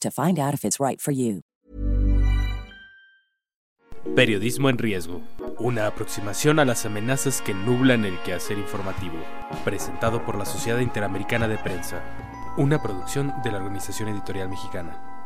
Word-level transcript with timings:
to 0.00 0.10
find 0.10 0.38
out 0.38 0.54
if 0.54 0.64
it's 0.64 0.78
right 0.80 1.00
for 1.00 1.12
you. 1.12 1.42
Periodismo 4.14 4.70
en 4.70 4.78
riesgo. 4.78 5.20
Una 5.58 5.86
aproximación 5.86 6.58
a 6.58 6.64
las 6.64 6.86
amenazas 6.86 7.42
que 7.42 7.52
nublan 7.52 8.04
el 8.04 8.18
quehacer 8.22 8.56
informativo. 8.56 9.16
Presentado 9.64 10.24
por 10.24 10.36
la 10.36 10.46
Sociedad 10.46 10.78
Interamericana 10.78 11.48
de 11.48 11.58
Prensa. 11.58 12.02
Una 12.56 12.80
producción 12.80 13.34
de 13.42 13.52
la 13.52 13.58
Organización 13.58 14.08
Editorial 14.08 14.48
Mexicana. 14.48 15.16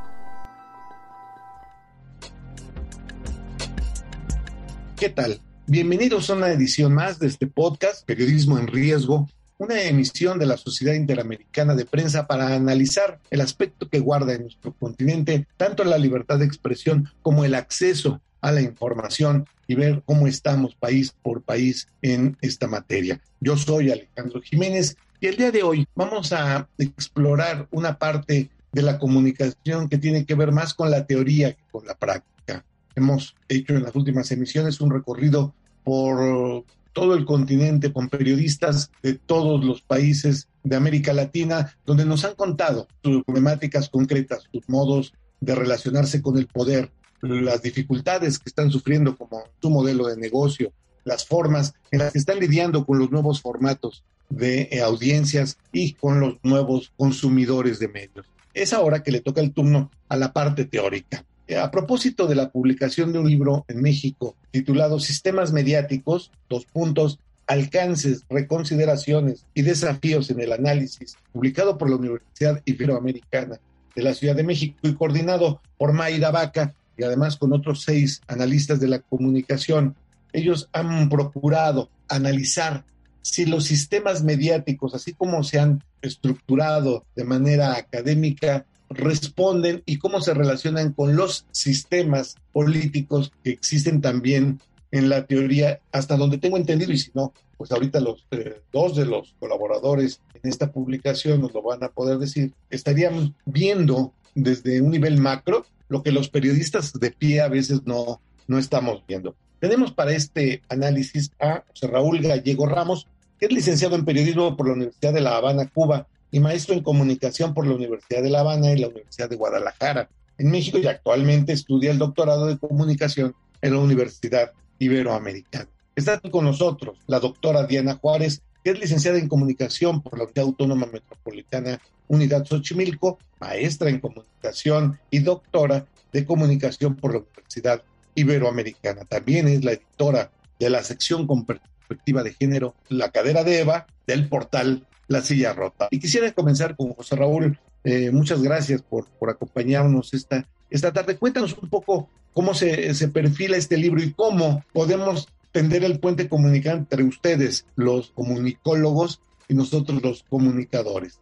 ¿Qué 4.97 5.09
tal? 5.09 5.41
Bienvenidos 5.67 6.31
a 6.31 6.35
una 6.35 6.49
edición 6.49 6.93
más 6.93 7.19
de 7.19 7.29
este 7.29 7.47
podcast, 7.47 8.05
Periodismo 8.05 8.59
en 8.59 8.67
Riesgo, 8.67 9.29
una 9.61 9.83
emisión 9.83 10.39
de 10.39 10.47
la 10.47 10.57
Sociedad 10.57 10.95
Interamericana 10.95 11.75
de 11.75 11.85
Prensa 11.85 12.27
para 12.27 12.55
analizar 12.55 13.21
el 13.31 13.43
aspecto 13.43 13.91
que 13.91 14.01
guarda 14.01 14.33
en 14.33 14.43
nuestro 14.43 14.73
continente 14.73 15.47
tanto 15.59 15.85
la 15.85 15.99
libertad 15.99 16.39
de 16.39 16.47
expresión 16.47 17.11
como 17.21 17.45
el 17.45 17.55
acceso 17.55 18.23
a 18.41 18.53
la 18.53 18.63
información 18.63 19.47
y 19.67 19.75
ver 19.75 20.03
cómo 20.07 20.27
estamos 20.27 20.75
país 20.75 21.15
por 21.23 21.43
país 21.43 21.89
en 22.01 22.39
esta 22.41 22.69
materia. 22.69 23.21
Yo 23.39 23.59
soy 23.59 23.91
Alejandro 23.91 24.41
Jiménez 24.41 24.97
y 25.21 25.27
el 25.27 25.37
día 25.37 25.51
de 25.51 25.63
hoy 25.63 25.87
vamos 25.95 26.33
a 26.33 26.67
explorar 26.79 27.69
una 27.71 27.99
parte 27.99 28.49
de 28.73 28.83
la 28.83 28.99
comunicación 28.99 29.91
que 29.91 29.99
tiene 29.99 30.25
que 30.25 30.37
ver 30.37 30.53
más 30.53 30.73
con 30.73 30.91
la 30.91 31.07
teoría 31.07 31.53
que 31.53 31.63
con 31.71 31.87
la 31.87 31.99
práctica. 31.99 32.65
Hemos 32.95 33.37
hecho 33.47 33.75
en 33.75 33.83
las 33.83 33.95
últimas 33.95 34.31
emisiones 34.31 34.81
un 34.81 34.91
recorrido 34.91 35.53
por 35.85 36.65
todo 36.93 37.15
el 37.15 37.25
continente 37.25 37.93
con 37.93 38.09
periodistas 38.09 38.91
de 39.03 39.15
todos 39.15 39.65
los 39.65 39.81
países 39.83 40.49
de 40.63 40.77
América 40.77 41.13
Latina, 41.13 41.77
donde 41.87 42.05
nos 42.05 42.25
han 42.25 42.35
contado 42.35 42.89
sus 43.03 43.25
problemáticas 43.25 43.89
concretas, 43.89 44.45
sus 44.53 44.69
modos 44.69 45.15
de 45.41 45.55
relacionarse 45.55 46.21
con 46.21 46.37
el 46.37 46.47
poder, 46.47 46.91
las 47.23 47.63
dificultades 47.63 48.39
que 48.39 48.49
están 48.49 48.71
sufriendo 48.71 49.17
como 49.17 49.43
su 49.61 49.71
modelo 49.71 50.07
de 50.07 50.17
negocio, 50.17 50.73
las 51.05 51.27
formas 51.27 51.75
en 51.91 52.01
las 52.01 52.13
que 52.13 52.19
están 52.19 52.39
lidiando 52.39 52.85
con 52.85 52.99
los 52.99 53.11
nuevos 53.11 53.41
formatos 53.41 54.05
de 54.29 54.69
eh, 54.71 54.81
audiencias 54.81 55.59
y 55.73 55.95
con 55.95 56.21
los 56.21 56.37
nuevos 56.43 56.93
consumidores 56.97 57.79
de 57.79 57.89
medios. 57.89 58.27
Es 58.55 58.73
ahora 58.73 59.03
que 59.03 59.11
le 59.11 59.21
toca 59.21 59.41
el 59.41 59.53
turno 59.53 59.91
a 60.09 60.17
la 60.17 60.33
parte 60.33 60.65
teórica. 60.65 61.25
Eh, 61.51 61.59
a 61.59 61.69
propósito 61.69 62.29
de 62.29 62.37
la 62.37 62.49
publicación 62.49 63.13
de 63.13 63.19
un 63.19 63.29
libro 63.29 63.65
en 63.67 63.83
México 63.83 64.37
titulado 64.53 65.01
Sistemas 65.01 65.53
Mediáticos, 65.53 66.31
dos 66.49 66.65
puntos, 66.65 67.19
alcances, 67.49 68.23
reconsideraciones 68.31 69.45
y 69.53 69.63
desafíos 69.63 70.31
en 70.31 70.39
el 70.39 70.53
análisis, 70.53 71.17
publicado 71.33 71.77
por 71.77 71.91
la 71.91 71.97
Universidad 71.97 72.63
Iberoamericana 72.65 73.59
de 73.97 74.03
la 74.05 74.15
Ciudad 74.15 74.37
de 74.37 74.45
México 74.45 74.79
y 74.83 74.95
coordinado 74.95 75.61
por 75.77 75.93
Mayra 75.93 76.31
Vaca 76.31 76.73
y 76.97 77.03
además 77.03 77.37
con 77.37 77.53
otros 77.53 77.83
seis 77.83 78.21
analistas 78.29 78.79
de 78.79 78.87
la 78.87 79.01
comunicación. 79.01 79.97
Ellos 80.33 80.69
han 80.73 81.09
procurado 81.09 81.91
analizar 82.09 82.85
si 83.23 83.45
los 83.45 83.65
sistemas 83.65 84.23
mediáticos, 84.23 84.95
así 84.95 85.15
como 85.15 85.43
se 85.43 85.59
han 85.59 85.83
estructurado 86.01 87.07
de 87.17 87.25
manera 87.25 87.77
académica, 87.77 88.67
responden 88.91 89.83
y 89.87 89.99
cómo 89.99 90.21
se 90.21 90.35
relacionan 90.35 90.93
con 90.93 91.17
los 91.17 91.47
sistemas 91.53 92.37
políticos 92.53 93.33
que 93.43 93.51
existen 93.51 94.01
también 94.01 94.61
en 94.91 95.09
la 95.09 95.25
teoría, 95.27 95.81
hasta 95.93 96.17
donde 96.17 96.39
tengo 96.39 96.57
entendido, 96.57 96.93
y 96.93 96.99
si 96.99 97.11
no, 97.15 97.33
pues 97.57 97.71
ahorita 97.71 98.01
los 98.01 98.27
eh, 98.33 98.61
dos 98.73 98.97
de 98.97 99.07
los 99.07 99.35
colaboradores 99.39 100.21
en 100.35 100.51
esta 100.51 100.73
publicación 100.73 101.41
nos 101.41 101.55
lo 101.55 101.63
van 101.63 101.85
a 101.85 101.91
poder 101.91 102.19
decir, 102.19 102.53
estarían 102.71 103.35
viendo 103.45 104.13
desde 104.35 104.81
un 104.81 104.91
nivel 104.91 105.19
macro 105.19 105.65
lo 105.89 106.03
que 106.03 106.13
los 106.13 106.29
periodistas 106.29 106.93
de 106.93 107.11
pie 107.11 107.41
a 107.41 107.49
veces 107.49 107.83
no, 107.85 108.21
no 108.49 108.59
estamos 108.59 109.05
viendo. 109.07 109.37
Tenemos 109.61 109.93
para 109.93 110.13
este 110.13 110.63
análisis 110.69 111.31
a 111.39 111.65
José 111.69 111.87
Raúl 111.87 112.21
Gallego 112.21 112.67
Ramos, 112.67 113.07
que 113.39 113.47
es 113.47 113.53
licenciado 113.53 113.95
en 113.95 114.05
periodismo 114.05 114.57
por 114.57 114.69
la 114.69 114.75
Universidad 114.75 115.13
de 115.13 115.21
La 115.21 115.37
Habana, 115.37 115.69
Cuba, 115.73 116.07
y 116.31 116.41
maestro 116.41 116.75
en 116.75 116.83
comunicación 116.83 117.55
por 117.55 117.67
la 117.67 117.75
Universidad 117.75 118.23
de 118.23 118.31
La 118.31 118.41
Habana 118.41 118.73
y 118.73 118.79
la 118.79 118.89
Universidad 118.89 119.29
de 119.29 119.37
Guadalajara 119.37 120.09
en 120.39 120.51
México 120.51 120.79
y 120.79 120.87
actualmente 120.87 121.53
estudia 121.53 121.91
el 121.91 121.99
doctorado 121.99 122.47
de 122.47 122.59
comunicación 122.59 123.35
en 123.61 123.75
la 123.75 123.81
Universidad 123.81 124.53
Iberoamericana. 124.79 125.69
Está 125.95 126.19
con 126.21 126.45
nosotros 126.45 126.99
la 127.07 127.21
doctora 127.21 127.67
Diana 127.67 127.97
Juárez, 127.97 128.43
que 128.65 128.71
es 128.71 128.81
licenciada 128.81 129.19
en 129.19 129.29
comunicación 129.29 130.01
por 130.01 130.15
la 130.15 130.25
Universidad 130.25 130.47
Autónoma 130.47 130.87
Metropolitana 130.87 131.81
Unidad 132.09 132.45
Xochimilco, 132.45 133.19
maestra 133.39 133.89
en 133.89 134.01
comunicación 134.01 134.99
y 135.11 135.21
doctora 135.21 135.87
de 136.13 136.25
comunicación 136.25 136.97
por 136.97 137.13
la 137.13 137.21
Universidad 137.21 137.83
Iberoamericana. 138.15 139.05
También 139.05 139.47
es 139.47 139.65
la 139.65 139.73
editora 139.73 140.31
de 140.59 140.71
la 140.71 140.83
sección 140.83 141.27
con 141.27 141.45
perspectiva 141.45 142.23
de 142.23 142.35
género 142.35 142.75
La 142.89 143.11
Cadera 143.11 143.45
de 143.45 143.61
Eva 143.61 143.87
del 144.07 144.29
portal 144.29 144.87
la 145.11 145.21
silla 145.23 145.53
rota. 145.53 145.89
Y 145.91 145.99
quisiera 145.99 146.31
comenzar 146.33 146.77
con 146.77 146.93
José 146.95 147.17
Raúl. 147.17 147.59
Eh, 147.83 148.11
muchas 148.13 148.43
gracias 148.43 148.81
por, 148.81 149.07
por 149.19 149.29
acompañarnos 149.29 150.15
esta, 150.15 150.47
esta 150.71 150.93
tarde. 150.93 151.17
Cuéntanos 151.17 151.59
un 151.61 151.69
poco 151.69 152.09
cómo 152.33 152.55
se, 152.55 152.95
se 152.95 153.09
perfila 153.09 153.57
este 153.57 153.77
libro 153.77 154.01
y 154.01 154.13
cómo 154.13 154.65
podemos 154.73 155.29
tender 155.51 155.83
el 155.83 155.99
puente 155.99 156.29
comunicante 156.29 156.95
entre 156.95 157.03
ustedes, 157.03 157.67
los 157.75 158.13
comunicólogos, 158.13 159.21
y 159.49 159.55
nosotros 159.55 160.01
los 160.01 160.23
comunicadores. 160.23 161.21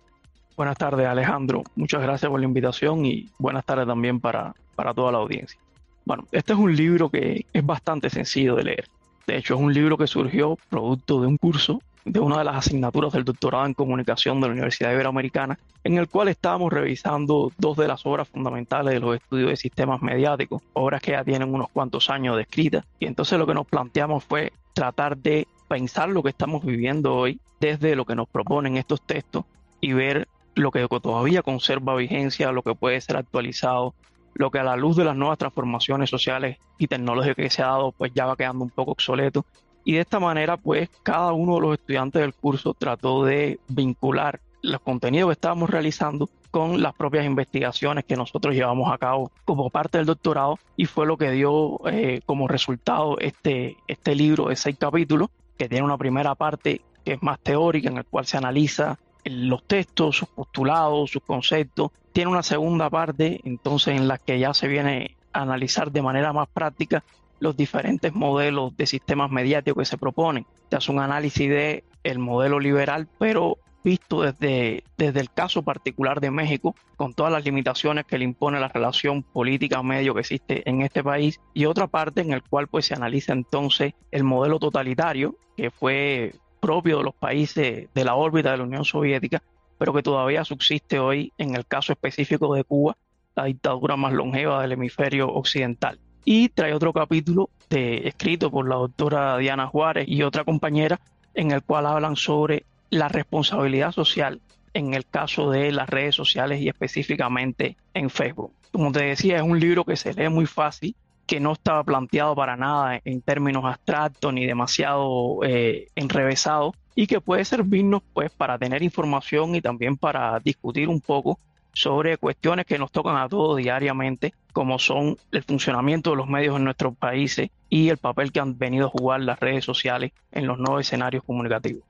Buenas 0.55 0.77
tardes, 0.77 1.07
Alejandro. 1.07 1.65
Muchas 1.75 2.03
gracias 2.03 2.31
por 2.31 2.39
la 2.39 2.47
invitación 2.47 3.07
y 3.07 3.31
buenas 3.39 3.65
tardes 3.65 3.87
también 3.87 4.21
para, 4.21 4.55
para 4.77 4.93
toda 4.93 5.13
la 5.13 5.19
audiencia. 5.19 5.59
Bueno, 6.05 6.27
este 6.31 6.53
es 6.53 6.59
un 6.59 6.77
libro 6.77 7.09
que 7.09 7.47
es 7.51 7.65
bastante 7.65 8.11
sencillo 8.11 8.55
de 8.55 8.65
leer. 8.65 8.85
De 9.27 9.39
hecho, 9.39 9.55
es 9.55 9.61
un 9.61 9.73
libro 9.73 9.97
que 9.97 10.07
surgió 10.07 10.59
producto 10.69 11.23
de 11.23 11.27
un 11.27 11.39
curso 11.39 11.81
de 12.13 12.21
una 12.21 12.39
de 12.39 12.45
las 12.45 12.57
asignaturas 12.57 13.13
del 13.13 13.25
doctorado 13.25 13.67
en 13.67 13.75
comunicación 13.75 14.41
de 14.41 14.47
la 14.47 14.53
Universidad 14.53 14.93
Iberoamericana, 14.93 15.59
en 15.85 15.99
el 15.99 16.09
cual 16.09 16.29
estábamos 16.29 16.73
revisando 16.73 17.53
dos 17.59 17.77
de 17.77 17.87
las 17.87 18.07
obras 18.07 18.29
fundamentales 18.29 18.95
de 18.95 19.01
los 19.01 19.17
estudios 19.17 19.51
de 19.51 19.57
sistemas 19.57 20.01
mediáticos, 20.01 20.63
obras 20.73 21.03
que 21.03 21.13
ya 21.13 21.25
tienen 21.25 21.53
unos 21.55 21.69
cuantos 21.69 22.09
años 22.11 22.37
de 22.37 22.43
escrita. 22.43 22.85
Y 22.99 23.07
entonces 23.07 23.39
lo 23.39 23.47
que 23.47 23.55
nos 23.55 23.67
planteamos 23.67 24.25
fue 24.25 24.53
tratar 24.73 25.19
de 25.19 25.47
pensar 25.69 26.09
lo 26.09 26.23
que 26.23 26.31
estamos 26.31 26.65
viviendo 26.65 27.15
hoy 27.15 27.41
desde 27.61 27.95
lo 27.95 28.05
que 28.05 28.15
nos 28.15 28.29
proponen 28.29 28.77
estos 28.77 29.03
textos 29.03 29.45
y 29.81 29.93
ver 29.93 30.29
lo 30.55 30.71
que 30.71 30.87
todavía 30.89 31.43
conserva 31.43 31.95
vigencia, 31.95 32.53
lo 32.53 32.63
que 32.63 32.75
puede 32.75 33.01
ser 33.01 33.17
actualizado, 33.17 33.95
lo 34.35 34.51
que 34.51 34.59
a 34.59 34.65
la 34.65 34.77
luz 34.77 34.97
de 34.97 35.05
las 35.05 35.17
nuevas 35.17 35.39
transformaciones 35.39 36.11
sociales 36.11 36.59
y 36.79 36.87
tecnológicas 36.87 37.37
que 37.37 37.51
se 37.51 37.63
ha 37.63 37.67
dado, 37.67 37.93
pues 37.93 38.13
ya 38.15 38.27
va 38.27 38.37
quedando 38.37 38.65
un 38.65 38.71
poco 38.71 38.93
obsoleto 38.93 39.45
y 39.85 39.95
de 39.95 40.01
esta 40.01 40.21
manera, 40.21 40.57
pues 40.57 40.89
cada 41.03 41.33
uno 41.33 41.57
de 41.57 41.61
los 41.61 41.75
estudiantes 41.75 42.21
del 42.21 42.35
curso 42.35 42.75
trató 42.75 43.25
de 43.25 43.59
vincular 43.69 44.41
los 44.63 44.81
contenidos 44.81 45.29
que 45.29 45.33
estábamos 45.33 45.71
realizando 45.71 46.29
con 46.51 46.83
las 46.83 46.95
propias 46.95 47.25
investigaciones 47.25 48.05
que 48.05 48.17
nosotros 48.17 48.55
llevamos 48.55 48.93
a 48.93 48.99
cabo 48.99 49.31
como 49.45 49.71
parte 49.71 49.99
del 49.99 50.07
doctorado 50.07 50.59
y 50.77 50.87
fue 50.87 51.07
lo 51.07 51.17
que 51.17 51.31
dio 51.31 51.79
eh, 51.89 52.21
como 52.27 52.49
resultado 52.49 53.19
este, 53.19 53.77
este 53.87 54.15
libro 54.15 54.49
de 54.49 54.57
seis 54.57 54.77
capítulos 54.79 55.29
que 55.57 55.69
tiene 55.69 55.85
una 55.85 55.99
primera 55.99 56.35
parte 56.35 56.81
que 57.05 57.15
es 57.15 57.23
más 57.23 57.39
teórica 57.41 57.89
en 57.89 57.99
el 57.99 58.05
cual 58.05 58.27
se 58.27 58.37
analiza 58.37 58.99
los 59.25 59.65
textos, 59.65 60.17
sus 60.17 60.29
postulados, 60.29 61.11
sus 61.11 61.23
conceptos. 61.23 61.91
Tiene 62.13 62.31
una 62.31 62.43
segunda 62.43 62.89
parte, 62.91 63.41
entonces, 63.45 63.97
en 63.97 64.09
la 64.09 64.19
que 64.19 64.39
ya 64.39 64.55
se 64.55 64.69
viene 64.69 65.17
a 65.33 65.43
analizar 65.43 65.93
de 65.93 66.03
manera 66.03 66.33
más 66.33 66.49
práctica 66.49 67.05
los 67.41 67.57
diferentes 67.57 68.15
modelos 68.15 68.77
de 68.77 68.87
sistemas 68.87 69.31
mediáticos 69.31 69.83
que 69.83 69.91
se 69.91 69.99
proponen. 69.99 70.47
Se 70.71 70.77
hace 70.77 70.93
un 70.93 71.01
análisis 71.01 71.49
de 71.49 71.85
el 72.05 72.19
modelo 72.19 72.61
liberal, 72.61 73.09
pero 73.19 73.59
visto 73.85 74.23
desde, 74.23 74.85
desde 74.97 75.21
el 75.21 75.31
caso 75.31 75.63
particular 75.63 76.21
de 76.21 76.31
México, 76.31 76.75
con 76.97 77.15
todas 77.15 77.33
las 77.33 77.45
limitaciones 77.45 78.05
que 78.05 78.19
le 78.19 78.25
impone 78.25 78.61
la 78.61 78.69
relación 78.69 79.23
política-medio 79.23 80.15
que 80.15 80.21
existe 80.21 80.69
en 80.69 80.83
este 80.83 81.03
país, 81.03 81.41
y 81.55 81.65
otra 81.65 81.87
parte 81.87 82.21
en 82.21 82.33
el 82.33 82.43
cual 82.43 82.69
pues 82.69 82.87
se 82.87 82.95
analiza 82.95 83.33
entonces 83.33 83.95
el 84.11 84.25
modelo 84.25 84.59
totalitario 84.59 85.37
que 85.57 85.71
fue 85.71 86.35
propio 86.61 86.99
de 86.99 87.05
los 87.05 87.15
países 87.15 87.89
de 87.95 88.05
la 88.05 88.15
órbita 88.15 88.51
de 88.51 88.59
la 88.59 88.65
Unión 88.65 88.85
Soviética, 88.85 89.43
pero 89.79 89.95
que 89.95 90.03
todavía 90.03 90.45
subsiste 90.45 90.99
hoy 90.99 91.33
en 91.39 91.55
el 91.55 91.67
caso 91.67 91.93
específico 91.93 92.55
de 92.55 92.65
Cuba, 92.65 92.97
la 93.37 93.45
dictadura 93.45 93.97
más 93.97 94.13
longeva 94.13 94.61
del 94.61 94.73
hemisferio 94.73 95.29
occidental. 95.29 96.01
Y 96.31 96.51
trae 96.51 96.75
otro 96.75 96.93
capítulo 96.93 97.49
escrito 97.71 98.51
por 98.51 98.69
la 98.69 98.75
doctora 98.75 99.39
Diana 99.39 99.67
Juárez 99.67 100.07
y 100.07 100.23
otra 100.23 100.45
compañera, 100.45 101.01
en 101.33 101.53
el 101.53 101.63
cual 101.63 101.87
hablan 101.87 102.17
sobre 102.17 102.67
la 102.91 103.09
responsabilidad 103.09 103.93
social 103.93 104.43
en 104.75 104.93
el 104.93 105.07
caso 105.07 105.51
de 105.51 105.73
las 105.73 105.89
redes 105.89 106.15
sociales 106.15 106.61
y 106.61 106.69
específicamente 106.69 107.79
en 107.95 108.11
Facebook. 108.11 108.53
Como 108.73 108.93
te 108.93 109.05
decía, 109.05 109.39
es 109.39 109.43
un 109.43 109.59
libro 109.59 109.87
que 109.87 109.97
se 109.97 110.13
lee 110.13 110.29
muy 110.29 110.45
fácil, 110.45 110.95
que 111.27 111.41
no 111.41 111.55
estaba 111.55 111.83
planteado 111.83 112.37
para 112.37 112.59
nada 112.59 113.01
en 113.07 113.23
términos 113.23 113.65
abstractos 113.65 114.31
ni 114.31 114.45
demasiado 114.45 115.39
eh, 115.45 115.89
enrevesado 115.95 116.75
y 116.95 117.07
que 117.07 117.23
puede 117.23 117.47
servirnos 117.47 118.03
pues 118.13 118.31
para 118.31 118.59
tener 118.59 118.83
información 118.83 119.55
y 119.55 119.63
también 119.63 119.97
para 119.97 120.39
discutir 120.41 120.91
un 120.91 121.01
poco 121.01 121.39
sobre 121.79 122.17
cuestiones 122.17 122.67
que 122.67 122.77
nos 122.77 122.91
tocan 122.91 123.17
a 123.17 123.29
todos 123.29 123.57
diariamente, 123.57 124.35
como 124.53 124.81
son 124.81 125.17
el 125.31 125.45
funcionamiento 125.45 126.11
de 126.11 126.17
los 126.17 126.27
medios 126.27 126.57
en 126.57 126.65
nuestros 126.65 126.97
países 126.97 127.51
y 127.69 127.89
el 127.89 127.99
papel 127.99 128.33
que 128.33 128.41
han 128.41 128.59
venido 128.59 128.87
a 128.87 128.91
jugar 128.91 129.21
las 129.21 129.39
redes 129.39 129.65
sociales 129.65 130.11
en 130.33 130.49
los 130.49 130.59
nuevos 130.59 130.81
escenarios 130.81 131.23
comunicativos. 131.23 131.85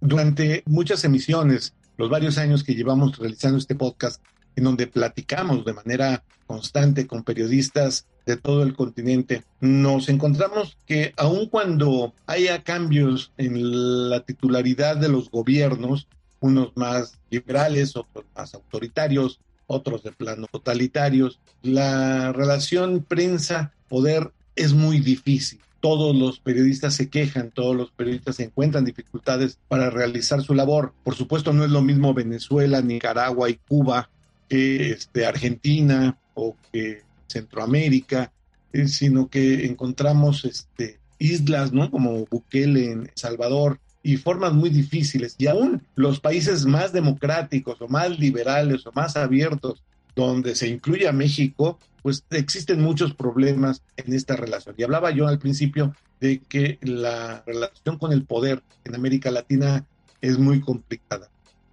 Durante 0.00 0.62
muchas 0.64 1.04
emisiones, 1.04 1.74
los 1.98 2.08
varios 2.08 2.38
años 2.38 2.64
que 2.64 2.74
llevamos 2.74 3.18
realizando 3.18 3.58
este 3.58 3.74
podcast, 3.74 4.22
en 4.56 4.64
donde 4.64 4.86
platicamos 4.86 5.66
de 5.66 5.74
manera 5.74 6.24
constante 6.46 7.06
con 7.06 7.22
periodistas 7.22 8.06
de 8.24 8.38
todo 8.38 8.62
el 8.62 8.72
continente, 8.72 9.44
nos 9.60 10.08
encontramos 10.08 10.78
que 10.86 11.12
aun 11.18 11.50
cuando 11.50 12.14
haya 12.26 12.62
cambios 12.62 13.30
en 13.36 14.08
la 14.08 14.20
titularidad 14.20 14.96
de 14.96 15.10
los 15.10 15.30
gobiernos, 15.30 16.08
unos 16.42 16.76
más 16.76 17.18
liberales, 17.30 17.96
otros 17.96 18.24
más 18.36 18.54
autoritarios, 18.54 19.40
otros 19.66 20.02
de 20.02 20.12
plano 20.12 20.46
totalitarios, 20.50 21.40
la 21.62 22.32
relación 22.32 23.02
prensa-poder 23.02 24.32
es 24.54 24.74
muy 24.74 25.00
difícil 25.00 25.60
todos 25.82 26.14
los 26.14 26.38
periodistas 26.38 26.94
se 26.94 27.10
quejan, 27.10 27.50
todos 27.50 27.74
los 27.74 27.90
periodistas 27.90 28.38
encuentran 28.38 28.84
dificultades 28.84 29.58
para 29.66 29.90
realizar 29.90 30.40
su 30.40 30.54
labor. 30.54 30.94
Por 31.02 31.16
supuesto, 31.16 31.52
no 31.52 31.64
es 31.64 31.72
lo 31.72 31.82
mismo 31.82 32.14
Venezuela, 32.14 32.80
Nicaragua 32.80 33.50
y 33.50 33.56
Cuba 33.56 34.08
que 34.48 34.92
este, 34.92 35.26
Argentina 35.26 36.16
o 36.34 36.56
que 36.70 37.02
Centroamérica, 37.26 38.30
eh, 38.72 38.86
sino 38.86 39.28
que 39.28 39.66
encontramos 39.66 40.44
este, 40.44 41.00
islas, 41.18 41.72
¿no? 41.72 41.90
Como 41.90 42.26
Bukele 42.26 42.92
en 42.92 43.10
Salvador 43.16 43.80
y 44.02 44.16
formas 44.16 44.52
muy 44.52 44.70
difíciles. 44.70 45.34
Y 45.38 45.46
aún 45.46 45.82
los 45.94 46.20
países 46.20 46.66
más 46.66 46.92
democráticos 46.92 47.80
o 47.80 47.88
más 47.88 48.18
liberales 48.18 48.86
o 48.86 48.92
más 48.92 49.16
abiertos, 49.16 49.82
donde 50.14 50.54
se 50.54 50.68
incluye 50.68 51.08
a 51.08 51.12
México, 51.12 51.78
pues 52.02 52.24
existen 52.30 52.82
muchos 52.82 53.14
problemas 53.14 53.82
en 53.96 54.12
esta 54.12 54.36
relación. 54.36 54.74
Y 54.76 54.82
hablaba 54.82 55.10
yo 55.12 55.28
al 55.28 55.38
principio 55.38 55.94
de 56.20 56.40
que 56.40 56.78
la 56.82 57.42
relación 57.46 57.98
con 57.98 58.12
el 58.12 58.24
poder 58.24 58.62
en 58.84 58.94
América 58.94 59.30
Latina 59.30 59.86
es 60.20 60.38
muy 60.38 60.60
complicada, 60.60 61.30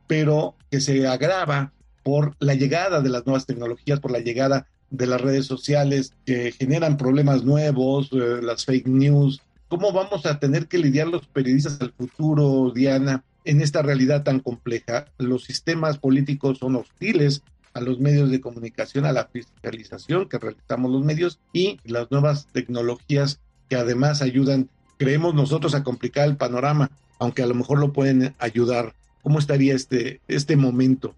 pero 0.07 0.55
que 0.71 0.81
se 0.81 1.07
agrava 1.07 1.71
por 2.03 2.35
la 2.39 2.55
llegada 2.55 3.01
de 3.01 3.09
las 3.09 3.25
nuevas 3.25 3.45
tecnologías, 3.45 3.99
por 3.99 4.11
la 4.11 4.19
llegada 4.19 4.67
de 4.89 5.05
las 5.05 5.21
redes 5.21 5.45
sociales 5.45 6.13
que 6.25 6.51
generan 6.51 6.97
problemas 6.97 7.43
nuevos, 7.43 8.09
eh, 8.11 8.41
las 8.41 8.65
fake 8.65 8.87
news. 8.87 9.41
¿Cómo 9.69 9.91
vamos 9.91 10.25
a 10.25 10.39
tener 10.39 10.67
que 10.67 10.79
lidiar 10.79 11.07
los 11.07 11.27
periodistas 11.27 11.77
del 11.77 11.91
futuro, 11.91 12.71
Diana, 12.71 13.23
en 13.45 13.61
esta 13.61 13.83
realidad 13.83 14.23
tan 14.23 14.39
compleja? 14.39 15.05
Los 15.19 15.43
sistemas 15.43 15.99
políticos 15.99 16.57
son 16.57 16.75
hostiles 16.75 17.43
a 17.75 17.81
los 17.81 17.99
medios 17.99 18.31
de 18.31 18.41
comunicación, 18.41 19.05
a 19.05 19.11
la 19.11 19.27
fiscalización 19.27 20.27
que 20.27 20.39
realizamos 20.39 20.91
los 20.91 21.05
medios 21.05 21.39
y 21.53 21.79
las 21.83 22.09
nuevas 22.09 22.47
tecnologías 22.47 23.41
que 23.69 23.75
además 23.75 24.23
ayudan, 24.23 24.69
creemos 24.97 25.35
nosotros, 25.35 25.75
a 25.75 25.83
complicar 25.83 26.27
el 26.27 26.35
panorama, 26.35 26.89
aunque 27.19 27.43
a 27.43 27.45
lo 27.45 27.53
mejor 27.53 27.77
lo 27.77 27.93
pueden 27.93 28.33
ayudar. 28.39 28.93
¿Cómo 29.21 29.37
estaría 29.37 29.75
este, 29.75 30.19
este 30.27 30.57
momento? 30.57 31.13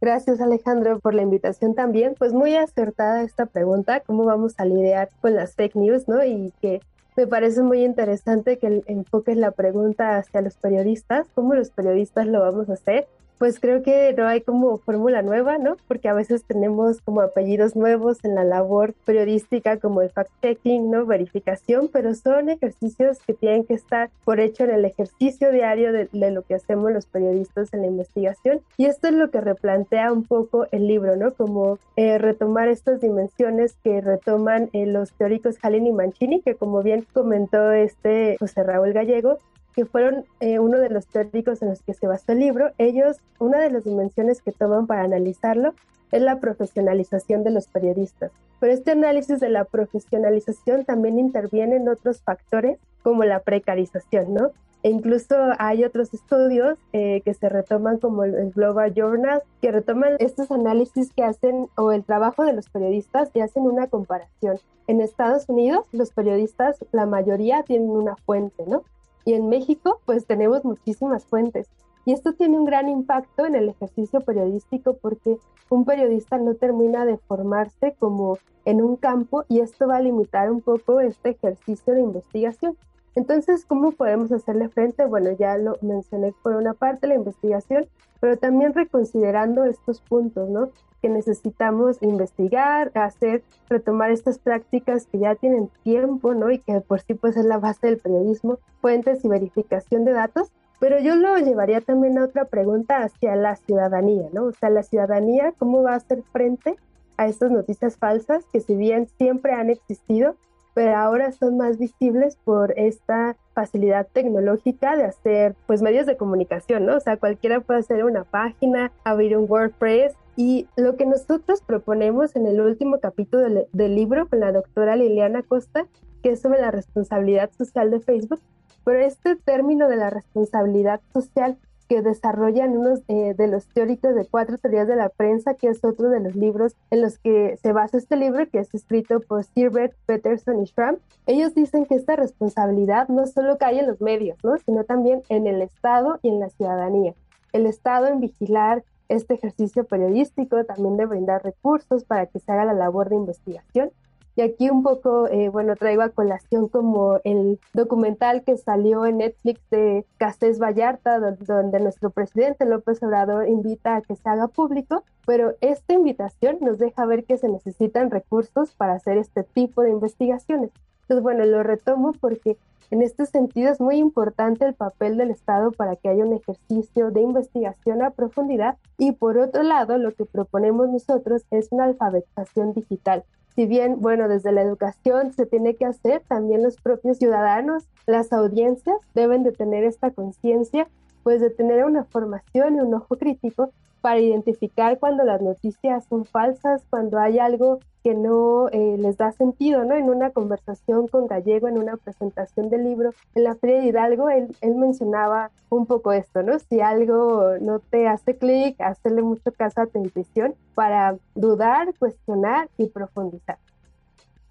Gracias 0.00 0.40
Alejandro 0.40 1.00
por 1.00 1.14
la 1.14 1.20
invitación 1.20 1.74
también. 1.74 2.14
Pues 2.18 2.32
muy 2.32 2.56
acertada 2.56 3.22
esta 3.22 3.44
pregunta, 3.44 4.00
¿cómo 4.00 4.24
vamos 4.24 4.54
a 4.56 4.64
lidiar 4.64 5.10
con 5.20 5.34
las 5.34 5.54
fake 5.54 5.76
news? 5.76 6.08
¿no? 6.08 6.24
Y 6.24 6.54
que 6.62 6.80
me 7.16 7.26
parece 7.26 7.62
muy 7.62 7.84
interesante 7.84 8.58
que 8.58 8.82
enfoques 8.86 9.36
la 9.36 9.50
pregunta 9.50 10.16
hacia 10.16 10.40
los 10.42 10.54
periodistas, 10.54 11.26
cómo 11.34 11.54
los 11.54 11.70
periodistas 11.70 12.26
lo 12.26 12.40
vamos 12.40 12.68
a 12.70 12.74
hacer 12.74 13.08
pues 13.40 13.58
creo 13.58 13.82
que 13.82 14.12
no 14.12 14.28
hay 14.28 14.42
como 14.42 14.76
fórmula 14.76 15.22
nueva, 15.22 15.56
¿no? 15.56 15.78
Porque 15.88 16.10
a 16.10 16.12
veces 16.12 16.44
tenemos 16.44 17.00
como 17.00 17.22
apellidos 17.22 17.74
nuevos 17.74 18.22
en 18.22 18.34
la 18.34 18.44
labor 18.44 18.92
periodística 19.06 19.78
como 19.78 20.02
el 20.02 20.10
fact-checking, 20.12 20.90
¿no? 20.90 21.06
Verificación, 21.06 21.88
pero 21.90 22.14
son 22.14 22.50
ejercicios 22.50 23.18
que 23.26 23.32
tienen 23.32 23.64
que 23.64 23.72
estar 23.72 24.10
por 24.26 24.40
hecho 24.40 24.64
en 24.64 24.72
el 24.72 24.84
ejercicio 24.84 25.52
diario 25.52 25.90
de, 25.90 26.10
lo 26.12 26.42
que 26.42 26.54
hacemos 26.54 26.92
los 26.92 27.06
periodistas 27.06 27.72
en 27.72 27.80
la 27.80 27.86
investigación. 27.86 28.60
Y 28.76 28.84
esto 28.84 29.08
es 29.08 29.14
lo 29.14 29.30
que 29.30 29.40
replantea 29.40 30.12
un 30.12 30.24
poco 30.24 30.66
el 30.70 30.86
libro, 30.86 31.16
¿no? 31.16 31.32
Como 31.32 31.78
eh, 31.96 32.18
retomar 32.18 32.68
estas 32.68 33.00
dimensiones 33.00 33.74
que 33.82 34.02
retoman 34.02 34.68
eh, 34.74 34.84
los 34.84 35.12
teóricos 35.12 35.56
Halin 35.62 35.86
y 35.86 35.92
Mancini, 35.92 36.42
que 36.42 36.56
como 36.56 36.82
bien 36.82 37.06
comentó 37.14 37.72
este 37.72 38.36
José 38.38 38.64
Raúl 38.64 38.92
Gallego, 38.92 39.38
que 39.74 39.84
fueron 39.84 40.24
eh, 40.40 40.58
uno 40.58 40.78
de 40.78 40.90
los 40.90 41.06
teóricos 41.06 41.62
en 41.62 41.70
los 41.70 41.82
que 41.82 41.94
se 41.94 42.06
basó 42.06 42.32
el 42.32 42.40
libro, 42.40 42.70
ellos, 42.78 43.18
una 43.38 43.58
de 43.58 43.70
las 43.70 43.84
dimensiones 43.84 44.42
que 44.42 44.52
toman 44.52 44.86
para 44.86 45.04
analizarlo 45.04 45.74
es 46.12 46.22
la 46.22 46.40
profesionalización 46.40 47.44
de 47.44 47.50
los 47.50 47.66
periodistas. 47.68 48.32
Pero 48.58 48.72
este 48.72 48.90
análisis 48.90 49.40
de 49.40 49.48
la 49.48 49.64
profesionalización 49.64 50.84
también 50.84 51.18
interviene 51.18 51.76
en 51.76 51.88
otros 51.88 52.20
factores 52.22 52.78
como 53.02 53.24
la 53.24 53.40
precarización, 53.40 54.34
¿no? 54.34 54.50
E 54.82 54.88
incluso 54.88 55.34
hay 55.58 55.84
otros 55.84 56.14
estudios 56.14 56.78
eh, 56.92 57.20
que 57.24 57.34
se 57.34 57.48
retoman 57.50 57.98
como 57.98 58.24
el 58.24 58.50
Global 58.50 58.94
Journal, 58.94 59.42
que 59.60 59.72
retoman 59.72 60.16
estos 60.18 60.50
análisis 60.50 61.12
que 61.12 61.22
hacen 61.22 61.68
o 61.76 61.92
el 61.92 62.02
trabajo 62.02 62.44
de 62.44 62.54
los 62.54 62.68
periodistas 62.70 63.30
y 63.34 63.40
hacen 63.40 63.64
una 63.64 63.88
comparación. 63.88 64.58
En 64.86 65.02
Estados 65.02 65.48
Unidos, 65.48 65.84
los 65.92 66.12
periodistas, 66.12 66.76
la 66.92 67.04
mayoría 67.04 67.62
tienen 67.62 67.90
una 67.90 68.16
fuente, 68.16 68.64
¿no? 68.66 68.82
Y 69.24 69.34
en 69.34 69.48
México, 69.48 70.00
pues 70.06 70.26
tenemos 70.26 70.64
muchísimas 70.64 71.24
fuentes. 71.24 71.68
Y 72.04 72.12
esto 72.12 72.32
tiene 72.32 72.58
un 72.58 72.64
gran 72.64 72.88
impacto 72.88 73.46
en 73.46 73.54
el 73.54 73.68
ejercicio 73.68 74.20
periodístico 74.20 74.94
porque 74.94 75.38
un 75.68 75.84
periodista 75.84 76.38
no 76.38 76.54
termina 76.54 77.04
de 77.04 77.18
formarse 77.18 77.94
como 77.98 78.38
en 78.64 78.82
un 78.82 78.96
campo 78.96 79.44
y 79.48 79.60
esto 79.60 79.86
va 79.86 79.96
a 79.96 80.02
limitar 80.02 80.50
un 80.50 80.60
poco 80.60 81.00
este 81.00 81.30
ejercicio 81.30 81.94
de 81.94 82.00
investigación. 82.00 82.76
Entonces, 83.20 83.66
¿cómo 83.66 83.92
podemos 83.92 84.32
hacerle 84.32 84.70
frente? 84.70 85.04
Bueno, 85.04 85.30
ya 85.32 85.58
lo 85.58 85.76
mencioné 85.82 86.32
por 86.42 86.56
una 86.56 86.72
parte, 86.72 87.06
la 87.06 87.16
investigación, 87.16 87.86
pero 88.18 88.38
también 88.38 88.72
reconsiderando 88.72 89.66
estos 89.66 90.00
puntos, 90.00 90.48
¿no? 90.48 90.70
Que 91.02 91.10
necesitamos 91.10 92.02
investigar, 92.02 92.90
hacer, 92.94 93.42
retomar 93.68 94.10
estas 94.10 94.38
prácticas 94.38 95.04
que 95.04 95.18
ya 95.18 95.34
tienen 95.34 95.68
tiempo, 95.82 96.32
¿no? 96.32 96.50
Y 96.50 96.60
que 96.60 96.80
por 96.80 97.02
sí 97.02 97.12
pues 97.12 97.36
es 97.36 97.44
la 97.44 97.58
base 97.58 97.88
del 97.88 97.98
periodismo, 97.98 98.58
fuentes 98.80 99.22
y 99.22 99.28
verificación 99.28 100.06
de 100.06 100.12
datos. 100.12 100.50
Pero 100.78 100.98
yo 100.98 101.14
lo 101.14 101.36
llevaría 101.36 101.82
también 101.82 102.16
a 102.16 102.24
otra 102.24 102.46
pregunta 102.46 103.02
hacia 103.02 103.36
la 103.36 103.56
ciudadanía, 103.56 104.30
¿no? 104.32 104.44
O 104.44 104.52
sea, 104.52 104.70
la 104.70 104.82
ciudadanía, 104.82 105.52
¿cómo 105.58 105.82
va 105.82 105.92
a 105.92 105.96
hacer 105.96 106.22
frente 106.32 106.76
a 107.18 107.26
estas 107.26 107.50
noticias 107.50 107.98
falsas 107.98 108.46
que 108.50 108.60
si 108.60 108.76
bien 108.76 109.08
siempre 109.18 109.52
han 109.52 109.68
existido, 109.68 110.36
pero 110.74 110.96
ahora 110.96 111.32
son 111.32 111.56
más 111.56 111.78
visibles 111.78 112.36
por 112.44 112.72
esta 112.78 113.36
facilidad 113.54 114.06
tecnológica 114.12 114.96
de 114.96 115.04
hacer 115.04 115.54
pues 115.66 115.82
medios 115.82 116.06
de 116.06 116.16
comunicación, 116.16 116.86
¿no? 116.86 116.96
O 116.96 117.00
sea, 117.00 117.16
cualquiera 117.16 117.60
puede 117.60 117.80
hacer 117.80 118.04
una 118.04 118.24
página, 118.24 118.92
abrir 119.04 119.36
un 119.36 119.50
WordPress 119.50 120.14
y 120.36 120.66
lo 120.76 120.96
que 120.96 121.06
nosotros 121.06 121.60
proponemos 121.60 122.36
en 122.36 122.46
el 122.46 122.60
último 122.60 123.00
capítulo 123.00 123.42
del, 123.42 123.66
del 123.72 123.94
libro 123.94 124.28
con 124.28 124.40
la 124.40 124.52
doctora 124.52 124.96
Liliana 124.96 125.42
Costa, 125.42 125.86
que 126.22 126.30
es 126.30 126.40
sobre 126.40 126.60
la 126.60 126.70
responsabilidad 126.70 127.50
social 127.56 127.90
de 127.90 128.00
Facebook, 128.00 128.40
pero 128.84 129.00
este 129.00 129.36
término 129.36 129.88
de 129.88 129.96
la 129.96 130.10
responsabilidad 130.10 131.00
social 131.12 131.58
que 131.90 132.02
desarrollan 132.02 132.78
unos 132.78 133.00
eh, 133.08 133.34
de 133.36 133.48
los 133.48 133.66
teóricos 133.66 134.14
de 134.14 134.24
cuatro 134.24 134.56
teorías 134.58 134.86
de 134.86 134.94
la 134.94 135.08
prensa, 135.08 135.54
que 135.54 135.66
es 135.66 135.84
otro 135.84 136.08
de 136.08 136.20
los 136.20 136.36
libros 136.36 136.76
en 136.92 137.02
los 137.02 137.18
que 137.18 137.58
se 137.60 137.72
basa 137.72 137.98
este 137.98 138.14
libro, 138.14 138.48
que 138.48 138.60
es 138.60 138.72
escrito 138.72 139.18
por 139.18 139.42
Sirbert, 139.42 139.92
Peterson 140.06 140.62
y 140.62 140.66
Schramm. 140.66 140.98
Ellos 141.26 141.52
dicen 141.52 141.86
que 141.86 141.96
esta 141.96 142.14
responsabilidad 142.14 143.08
no 143.08 143.26
solo 143.26 143.58
cae 143.58 143.80
en 143.80 143.88
los 143.88 144.00
medios, 144.00 144.38
¿no? 144.44 144.56
sino 144.58 144.84
también 144.84 145.22
en 145.28 145.48
el 145.48 145.62
Estado 145.62 146.20
y 146.22 146.28
en 146.28 146.38
la 146.38 146.50
ciudadanía. 146.50 147.14
El 147.52 147.66
Estado 147.66 148.06
en 148.06 148.20
vigilar 148.20 148.84
este 149.08 149.34
ejercicio 149.34 149.82
periodístico, 149.82 150.64
también 150.64 150.96
de 150.96 151.06
brindar 151.06 151.42
recursos 151.42 152.04
para 152.04 152.26
que 152.26 152.38
se 152.38 152.52
haga 152.52 152.66
la 152.66 152.74
labor 152.74 153.08
de 153.08 153.16
investigación 153.16 153.90
y 154.36 154.42
aquí 154.42 154.70
un 154.70 154.82
poco, 154.82 155.26
eh, 155.28 155.48
bueno, 155.48 155.74
traigo 155.76 156.02
a 156.02 156.10
colación 156.10 156.68
como 156.68 157.18
el 157.24 157.58
documental 157.72 158.44
que 158.44 158.56
salió 158.56 159.04
en 159.04 159.18
Netflix 159.18 159.60
de 159.70 160.06
Casés 160.18 160.58
Vallarta, 160.58 161.18
donde, 161.18 161.80
nuestro 161.80 162.10
presidente 162.10 162.64
López 162.64 163.02
Obrador 163.02 163.48
invita 163.48 163.96
a 163.96 164.02
que 164.02 164.14
se 164.16 164.28
haga 164.28 164.48
público, 164.48 165.04
pero 165.26 165.54
esta 165.60 165.94
invitación 165.94 166.58
nos 166.60 166.78
deja 166.78 167.06
ver 167.06 167.24
que 167.24 167.38
se 167.38 167.48
necesitan 167.48 168.10
recursos 168.10 168.72
para 168.72 168.94
hacer 168.94 169.18
este 169.18 169.42
tipo 169.42 169.82
de 169.82 169.90
investigaciones. 169.90 170.70
Entonces, 171.02 171.22
bueno, 171.22 171.44
lo 171.44 171.62
retomo 171.64 172.12
porque 172.12 172.56
en 172.90 173.02
este 173.02 173.26
sentido 173.26 173.70
es 173.70 173.80
muy 173.80 173.96
importante 173.96 174.64
el 174.64 174.74
papel 174.74 175.16
del 175.16 175.30
Estado 175.30 175.72
para 175.72 175.96
que 175.96 176.08
haya 176.08 176.24
un 176.24 176.34
ejercicio 176.34 177.10
de 177.10 177.20
investigación 177.20 178.02
a 178.02 178.10
profundidad 178.10 178.78
y 178.96 179.12
por 179.12 179.38
otro 179.38 179.62
lado 179.62 179.98
lo 179.98 180.12
que 180.12 180.24
proponemos 180.24 180.88
nosotros 180.88 181.44
es 181.50 181.68
una 181.70 181.84
alfabetización 181.84 182.72
digital 182.72 183.24
si 183.54 183.66
bien, 183.66 184.00
bueno, 184.00 184.28
desde 184.28 184.52
la 184.52 184.62
educación 184.62 185.32
se 185.32 185.46
tiene 185.46 185.74
que 185.74 185.84
hacer, 185.84 186.22
también 186.28 186.62
los 186.62 186.76
propios 186.76 187.18
ciudadanos, 187.18 187.88
las 188.06 188.32
audiencias 188.32 188.96
deben 189.14 189.42
de 189.42 189.52
tener 189.52 189.84
esta 189.84 190.10
conciencia, 190.10 190.88
pues 191.22 191.40
de 191.40 191.50
tener 191.50 191.84
una 191.84 192.04
formación 192.04 192.76
y 192.76 192.80
un 192.80 192.94
ojo 192.94 193.16
crítico 193.16 193.72
para 194.00 194.20
identificar 194.20 194.98
cuando 194.98 195.24
las 195.24 195.42
noticias 195.42 196.04
son 196.08 196.24
falsas, 196.24 196.82
cuando 196.88 197.18
hay 197.18 197.38
algo 197.38 197.80
que 198.02 198.14
no 198.14 198.68
eh, 198.70 198.96
les 198.98 199.18
da 199.18 199.32
sentido, 199.32 199.84
¿no? 199.84 199.94
En 199.94 200.04
una 200.04 200.30
conversación 200.30 201.06
con 201.06 201.26
Gallego, 201.26 201.68
en 201.68 201.76
una 201.78 201.96
presentación 201.98 202.70
del 202.70 202.84
libro, 202.84 203.12
en 203.34 203.44
la 203.44 203.54
Feria 203.56 203.80
de 203.80 203.86
Hidalgo, 203.88 204.30
él, 204.30 204.56
él 204.62 204.74
mencionaba 204.76 205.50
un 205.68 205.84
poco 205.84 206.12
esto, 206.12 206.42
¿no? 206.42 206.58
Si 206.58 206.80
algo 206.80 207.58
no 207.60 207.78
te 207.78 208.08
hace 208.08 208.36
clic, 208.36 208.80
hacerle 208.80 209.22
mucho 209.22 209.52
caso 209.52 209.82
a 209.82 209.86
tu 209.86 209.98
intuición 209.98 210.54
para 210.74 211.16
dudar, 211.34 211.92
cuestionar 211.98 212.70
y 212.78 212.86
profundizar. 212.86 213.58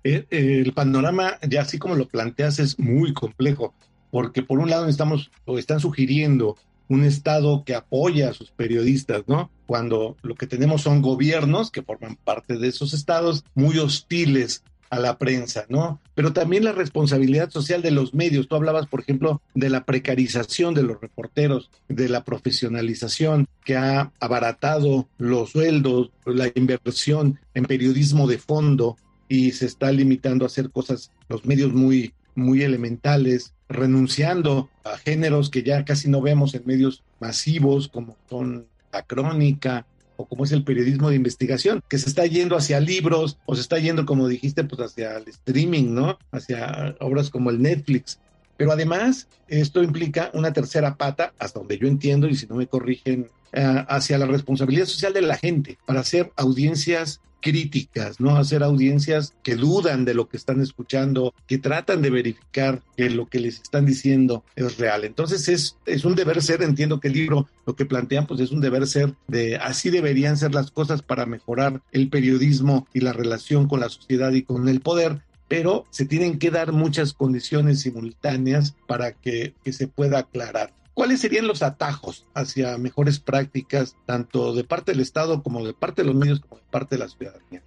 El, 0.04 0.28
el 0.30 0.72
panorama, 0.74 1.40
ya 1.48 1.62
así 1.62 1.80
como 1.80 1.96
lo 1.96 2.08
planteas, 2.08 2.60
es 2.60 2.80
muy 2.80 3.14
complejo, 3.14 3.74
porque 4.12 4.44
por 4.44 4.60
un 4.60 4.70
lado 4.70 4.88
estamos 4.88 5.32
o 5.46 5.58
están 5.58 5.80
sugiriendo 5.80 6.58
un 6.90 7.04
Estado 7.04 7.64
que 7.64 7.76
apoya 7.76 8.30
a 8.30 8.34
sus 8.34 8.52
periodistas, 8.52 9.24
¿no? 9.28 9.52
Cuando 9.68 10.18
lo 10.24 10.36
que 10.36 10.48
tenemos 10.48 10.82
son 10.82 11.02
gobiernos 11.02 11.72
que 11.72 11.84
forman 11.84 12.16
parte 12.16 12.58
de 12.58 12.68
esos 12.68 12.94
estados 12.94 13.46
muy 13.54 13.78
hostiles 13.78 14.64
a 14.90 15.00
la 15.00 15.18
prensa, 15.18 15.66
¿no? 15.70 16.02
Pero 16.16 16.34
también 16.34 16.64
la 16.64 16.72
responsabilidad 16.72 17.52
social 17.52 17.82
de 17.84 17.92
los 17.92 18.14
medios. 18.16 18.48
Tú 18.48 18.56
hablabas, 18.56 18.88
por 18.88 19.02
ejemplo, 19.02 19.42
de 19.54 19.70
la 19.70 19.86
precarización 19.86 20.74
de 20.74 20.84
los 20.84 21.00
reporteros, 21.00 21.70
de 21.88 22.10
la 22.10 22.24
profesionalización 22.24 23.48
que 23.64 23.78
ha 23.78 24.12
abaratado 24.20 25.08
los 25.20 25.52
sueldos, 25.52 26.12
la 26.26 26.52
inversión 26.56 27.40
en 27.54 27.66
periodismo 27.66 28.28
de 28.28 28.40
fondo 28.40 28.98
y 29.28 29.52
se 29.52 29.68
está 29.68 29.92
limitando 29.92 30.44
a 30.44 30.48
hacer 30.48 30.72
cosas, 30.72 31.12
los 31.28 31.46
medios 31.46 31.72
muy 31.72 32.14
muy 32.40 32.64
elementales, 32.64 33.54
renunciando 33.68 34.70
a 34.84 34.98
géneros 34.98 35.50
que 35.50 35.64
ya 35.64 35.86
casi 35.86 36.10
no 36.10 36.22
vemos 36.22 36.56
en 36.56 36.64
medios 36.66 37.04
masivos 37.20 37.88
como 37.88 38.16
son 38.30 38.66
la 38.92 39.04
crónica 39.04 39.86
o 40.18 40.26
como 40.26 40.44
es 40.44 40.52
el 40.52 40.64
periodismo 40.64 41.10
de 41.10 41.16
investigación, 41.16 41.82
que 41.88 41.98
se 41.98 42.10
está 42.10 42.26
yendo 42.26 42.58
hacia 42.58 42.82
libros 42.82 43.38
o 43.46 43.56
se 43.56 43.62
está 43.62 43.80
yendo, 43.80 44.06
como 44.06 44.28
dijiste, 44.28 44.66
pues 44.66 44.82
hacia 44.82 45.18
el 45.18 45.28
streaming, 45.30 45.94
¿no? 45.94 46.18
Hacia 46.32 46.96
obras 47.00 47.30
como 47.30 47.52
el 47.52 47.62
Netflix. 47.62 48.20
Pero 48.58 48.74
además, 48.74 49.30
esto 49.48 49.82
implica 49.82 50.30
una 50.34 50.52
tercera 50.52 50.96
pata, 50.96 51.34
hasta 51.40 51.60
donde 51.60 51.78
yo 51.78 51.88
entiendo, 51.88 52.28
y 52.28 52.36
si 52.36 52.48
no 52.48 52.56
me 52.56 52.68
corrigen, 52.68 53.30
eh, 53.54 53.86
hacia 53.88 54.18
la 54.18 54.26
responsabilidad 54.26 54.88
social 54.88 55.14
de 55.14 55.22
la 55.22 55.38
gente, 55.38 55.78
para 55.86 56.02
hacer 56.02 56.34
audiencias 56.36 57.22
críticas, 57.42 58.20
¿no? 58.20 58.38
Hacer 58.38 58.64
audiencias 58.64 59.34
que 59.44 59.56
dudan 59.56 60.06
de 60.06 60.14
lo 60.14 60.30
que 60.30 60.38
están 60.38 60.62
escuchando, 60.62 61.34
que 61.48 61.58
tratan 61.58 62.02
de 62.02 62.10
verificar 62.10 62.82
que 62.98 63.10
lo 63.10 63.28
que 63.28 63.40
les 63.40 63.56
están 63.62 63.86
diciendo 63.86 64.44
es 64.56 64.78
real. 64.78 65.04
Entonces 65.04 65.48
es, 65.48 65.78
es 65.86 66.06
un 66.06 66.16
deber 66.16 66.42
ser, 66.42 66.62
entiendo 66.62 67.00
que 67.00 67.08
el 67.08 67.14
libro 67.14 67.48
lo 67.66 67.76
que 67.76 67.86
plantean 67.86 68.28
pues 68.28 68.40
es 68.40 68.52
un 68.52 68.62
deber 68.62 68.88
ser 68.88 69.14
de 69.28 69.58
así 69.58 69.90
deberían 69.90 70.38
ser 70.38 70.54
las 70.54 70.72
cosas 70.72 71.02
para 71.02 71.26
mejorar 71.26 71.82
el 71.92 72.10
periodismo 72.10 72.88
y 72.94 73.02
la 73.02 73.14
relación 73.14 73.68
con 73.68 73.80
la 73.80 73.90
sociedad 73.90 74.32
y 74.32 74.44
con 74.44 74.68
el 74.68 74.82
poder, 74.82 75.22
pero 75.48 75.86
se 75.90 76.06
tienen 76.06 76.40
que 76.40 76.52
dar 76.52 76.72
muchas 76.72 77.14
condiciones 77.14 77.82
simultáneas 77.82 78.76
para 78.88 79.14
que, 79.14 79.54
que 79.64 79.74
se 79.74 79.88
pueda 79.88 80.20
aclarar. 80.20 80.74
¿Cuáles 81.00 81.22
serían 81.22 81.48
los 81.48 81.64
atajos 81.64 82.28
hacia 82.34 82.78
mejores 82.78 83.22
prácticas, 83.22 83.96
tanto 84.06 84.54
de 84.54 84.66
parte 84.66 84.92
del 84.92 85.00
Estado 85.00 85.42
como 85.42 85.66
de 85.66 85.74
parte 85.74 86.02
de 86.02 86.08
los 86.08 86.16
medios, 86.18 86.42
como 86.42 86.58
de 86.58 86.68
parte 86.70 86.96
de 86.98 87.00
la 87.00 87.08
ciudadanía? 87.08 87.64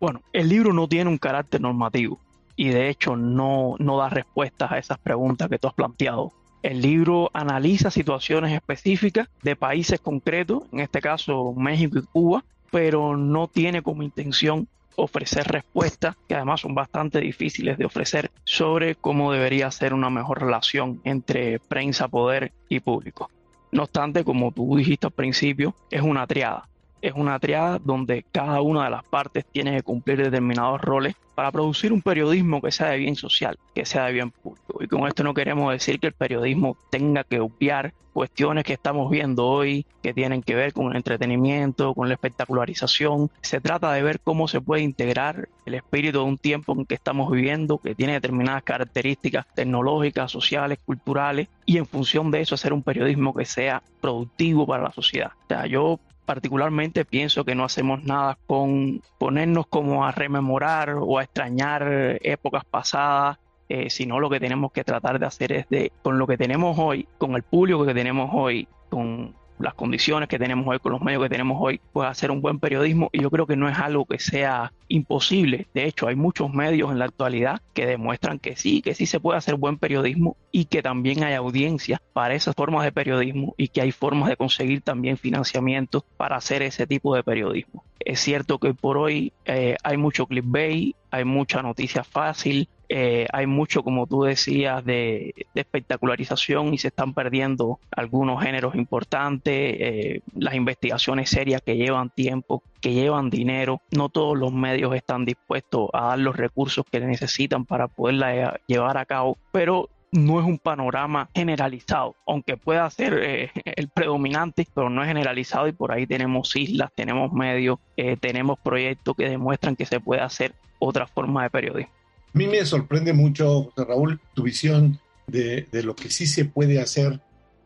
Bueno, 0.00 0.20
el 0.32 0.48
libro 0.48 0.72
no 0.72 0.88
tiene 0.88 1.08
un 1.08 1.16
carácter 1.16 1.60
normativo 1.60 2.18
y 2.56 2.70
de 2.70 2.88
hecho 2.88 3.14
no, 3.14 3.76
no 3.78 3.98
da 3.98 4.08
respuestas 4.08 4.72
a 4.72 4.78
esas 4.78 4.98
preguntas 4.98 5.48
que 5.48 5.60
tú 5.60 5.68
has 5.68 5.74
planteado. 5.74 6.32
El 6.64 6.82
libro 6.82 7.30
analiza 7.34 7.92
situaciones 7.92 8.52
específicas 8.52 9.28
de 9.44 9.54
países 9.54 10.00
concretos, 10.00 10.64
en 10.72 10.80
este 10.80 11.00
caso 11.00 11.54
México 11.56 12.00
y 12.00 12.02
Cuba, 12.02 12.44
pero 12.72 13.16
no 13.16 13.46
tiene 13.46 13.84
como 13.84 14.02
intención 14.02 14.66
ofrecer 14.96 15.46
respuestas 15.46 16.16
que 16.28 16.34
además 16.34 16.60
son 16.60 16.74
bastante 16.74 17.20
difíciles 17.20 17.78
de 17.78 17.84
ofrecer 17.84 18.30
sobre 18.44 18.94
cómo 18.94 19.32
debería 19.32 19.70
ser 19.70 19.94
una 19.94 20.10
mejor 20.10 20.40
relación 20.40 21.00
entre 21.04 21.58
prensa, 21.58 22.08
poder 22.08 22.52
y 22.68 22.80
público. 22.80 23.30
No 23.70 23.84
obstante, 23.84 24.24
como 24.24 24.52
tú 24.52 24.76
dijiste 24.76 25.06
al 25.06 25.12
principio, 25.12 25.74
es 25.90 26.02
una 26.02 26.26
triada 26.26 26.68
es 27.02 27.12
una 27.14 27.38
triada 27.40 27.78
donde 27.78 28.24
cada 28.30 28.62
una 28.62 28.84
de 28.84 28.90
las 28.90 29.04
partes 29.04 29.44
tiene 29.44 29.76
que 29.76 29.82
cumplir 29.82 30.22
determinados 30.22 30.80
roles 30.80 31.16
para 31.34 31.50
producir 31.50 31.92
un 31.92 32.00
periodismo 32.00 32.62
que 32.62 32.70
sea 32.70 32.90
de 32.90 32.98
bien 32.98 33.16
social, 33.16 33.58
que 33.74 33.84
sea 33.84 34.06
de 34.06 34.12
bien 34.12 34.30
público. 34.30 34.78
Y 34.80 34.86
con 34.86 35.06
esto 35.08 35.24
no 35.24 35.34
queremos 35.34 35.72
decir 35.72 35.98
que 35.98 36.06
el 36.06 36.12
periodismo 36.12 36.76
tenga 36.90 37.24
que 37.24 37.40
obviar 37.40 37.92
cuestiones 38.12 38.64
que 38.64 38.74
estamos 38.74 39.10
viendo 39.10 39.46
hoy, 39.46 39.86
que 40.02 40.12
tienen 40.12 40.42
que 40.42 40.54
ver 40.54 40.72
con 40.72 40.90
el 40.90 40.96
entretenimiento, 40.96 41.94
con 41.94 42.08
la 42.08 42.14
espectacularización. 42.14 43.30
Se 43.40 43.60
trata 43.60 43.92
de 43.92 44.02
ver 44.02 44.20
cómo 44.20 44.48
se 44.48 44.60
puede 44.60 44.82
integrar 44.82 45.48
el 45.64 45.74
espíritu 45.74 46.18
de 46.18 46.24
un 46.24 46.38
tiempo 46.38 46.74
en 46.74 46.84
que 46.84 46.94
estamos 46.94 47.30
viviendo, 47.30 47.78
que 47.78 47.94
tiene 47.94 48.12
determinadas 48.12 48.62
características 48.62 49.46
tecnológicas, 49.54 50.30
sociales, 50.30 50.78
culturales, 50.84 51.48
y 51.64 51.78
en 51.78 51.86
función 51.86 52.30
de 52.30 52.42
eso 52.42 52.54
hacer 52.54 52.72
un 52.72 52.82
periodismo 52.82 53.34
que 53.34 53.46
sea 53.46 53.82
productivo 54.00 54.66
para 54.66 54.82
la 54.82 54.92
sociedad. 54.92 55.32
O 55.44 55.46
sea, 55.48 55.66
yo 55.66 55.98
particularmente 56.32 57.04
pienso 57.04 57.44
que 57.44 57.54
no 57.54 57.62
hacemos 57.62 58.04
nada 58.04 58.38
con 58.46 59.02
ponernos 59.18 59.66
como 59.66 60.06
a 60.06 60.12
rememorar 60.12 60.94
o 60.98 61.18
a 61.18 61.24
extrañar 61.24 62.18
épocas 62.22 62.64
pasadas, 62.64 63.38
eh, 63.68 63.90
sino 63.90 64.18
lo 64.18 64.30
que 64.30 64.40
tenemos 64.40 64.72
que 64.72 64.82
tratar 64.82 65.18
de 65.18 65.26
hacer 65.26 65.52
es 65.52 65.68
de, 65.68 65.92
con 66.00 66.18
lo 66.18 66.26
que 66.26 66.38
tenemos 66.38 66.78
hoy, 66.78 67.06
con 67.18 67.34
el 67.34 67.42
público 67.42 67.84
que 67.84 67.92
tenemos 67.92 68.30
hoy, 68.32 68.66
con 68.88 69.34
las 69.58 69.74
condiciones 69.74 70.28
que 70.28 70.38
tenemos 70.38 70.66
hoy, 70.66 70.78
con 70.78 70.92
los 70.92 71.00
medios 71.00 71.22
que 71.22 71.28
tenemos 71.28 71.58
hoy, 71.60 71.80
pues 71.92 72.08
hacer 72.08 72.30
un 72.30 72.40
buen 72.40 72.58
periodismo 72.58 73.08
y 73.12 73.22
yo 73.22 73.30
creo 73.30 73.46
que 73.46 73.56
no 73.56 73.68
es 73.68 73.78
algo 73.78 74.06
que 74.06 74.18
sea 74.18 74.72
imposible. 74.88 75.66
De 75.74 75.84
hecho, 75.84 76.08
hay 76.08 76.16
muchos 76.16 76.52
medios 76.52 76.90
en 76.90 76.98
la 76.98 77.06
actualidad 77.06 77.60
que 77.72 77.86
demuestran 77.86 78.38
que 78.38 78.56
sí, 78.56 78.82
que 78.82 78.94
sí 78.94 79.06
se 79.06 79.20
puede 79.20 79.38
hacer 79.38 79.56
buen 79.56 79.78
periodismo 79.78 80.36
y 80.50 80.66
que 80.66 80.82
también 80.82 81.24
hay 81.24 81.34
audiencia 81.34 82.02
para 82.12 82.34
esas 82.34 82.54
formas 82.54 82.84
de 82.84 82.92
periodismo 82.92 83.54
y 83.56 83.68
que 83.68 83.80
hay 83.80 83.92
formas 83.92 84.28
de 84.28 84.36
conseguir 84.36 84.82
también 84.82 85.16
financiamiento 85.16 86.04
para 86.16 86.36
hacer 86.36 86.62
ese 86.62 86.86
tipo 86.86 87.14
de 87.14 87.22
periodismo. 87.22 87.84
Es 88.00 88.20
cierto 88.20 88.58
que 88.58 88.74
por 88.74 88.98
hoy 88.98 89.32
eh, 89.44 89.76
hay 89.82 89.96
mucho 89.96 90.26
clickbait, 90.26 90.96
hay 91.10 91.24
mucha 91.24 91.62
noticia 91.62 92.02
fácil, 92.02 92.68
eh, 92.94 93.26
hay 93.32 93.46
mucho, 93.46 93.82
como 93.82 94.06
tú 94.06 94.24
decías, 94.24 94.84
de, 94.84 95.46
espectacularización 95.54 96.74
y 96.74 96.78
se 96.78 96.88
están 96.88 97.14
perdiendo 97.14 97.80
algunos 97.90 98.42
géneros 98.42 98.74
importantes, 98.74 99.54
eh, 99.54 100.20
las 100.34 100.54
investigaciones 100.54 101.30
serias 101.30 101.62
que 101.62 101.78
llevan 101.78 102.10
tiempo, 102.10 102.62
que 102.82 102.92
llevan 102.92 103.30
dinero. 103.30 103.80
No 103.92 104.10
todos 104.10 104.36
los 104.36 104.52
medios 104.52 104.94
están 104.94 105.24
dispuestos 105.24 105.88
a 105.94 106.08
dar 106.08 106.18
los 106.18 106.36
recursos 106.36 106.84
que 106.92 107.00
necesitan 107.00 107.64
para 107.64 107.88
poderla 107.88 108.36
eh, 108.36 108.60
llevar 108.66 108.98
a 108.98 109.06
cabo, 109.06 109.38
pero 109.52 109.88
no 110.10 110.38
es 110.38 110.44
un 110.44 110.58
panorama 110.58 111.30
generalizado, 111.34 112.14
aunque 112.26 112.58
pueda 112.58 112.90
ser 112.90 113.50
el 113.64 113.88
predominante, 113.88 114.68
pero 114.74 114.90
no 114.90 115.00
es 115.00 115.08
generalizado 115.08 115.66
y 115.66 115.72
por 115.72 115.92
ahí 115.92 116.06
tenemos 116.06 116.54
islas, 116.56 116.90
tenemos 116.94 117.32
medios, 117.32 117.78
tenemos 118.20 118.58
proyectos 118.58 119.16
que 119.16 119.30
demuestran 119.30 119.76
que 119.76 119.86
se 119.86 119.98
puede 119.98 120.20
hacer 120.20 120.52
otra 120.78 121.06
forma 121.06 121.44
de 121.44 121.48
periodismo. 121.48 122.01
A 122.34 122.38
mí 122.38 122.46
me 122.46 122.64
sorprende 122.64 123.12
mucho, 123.12 123.64
José 123.64 123.84
Raúl, 123.86 124.20
tu 124.34 124.42
visión 124.42 124.98
de, 125.26 125.66
lo 125.72 125.94
que 125.94 126.10
sí 126.10 126.26
se 126.26 126.44
puede 126.44 126.80
hacer 126.80 127.20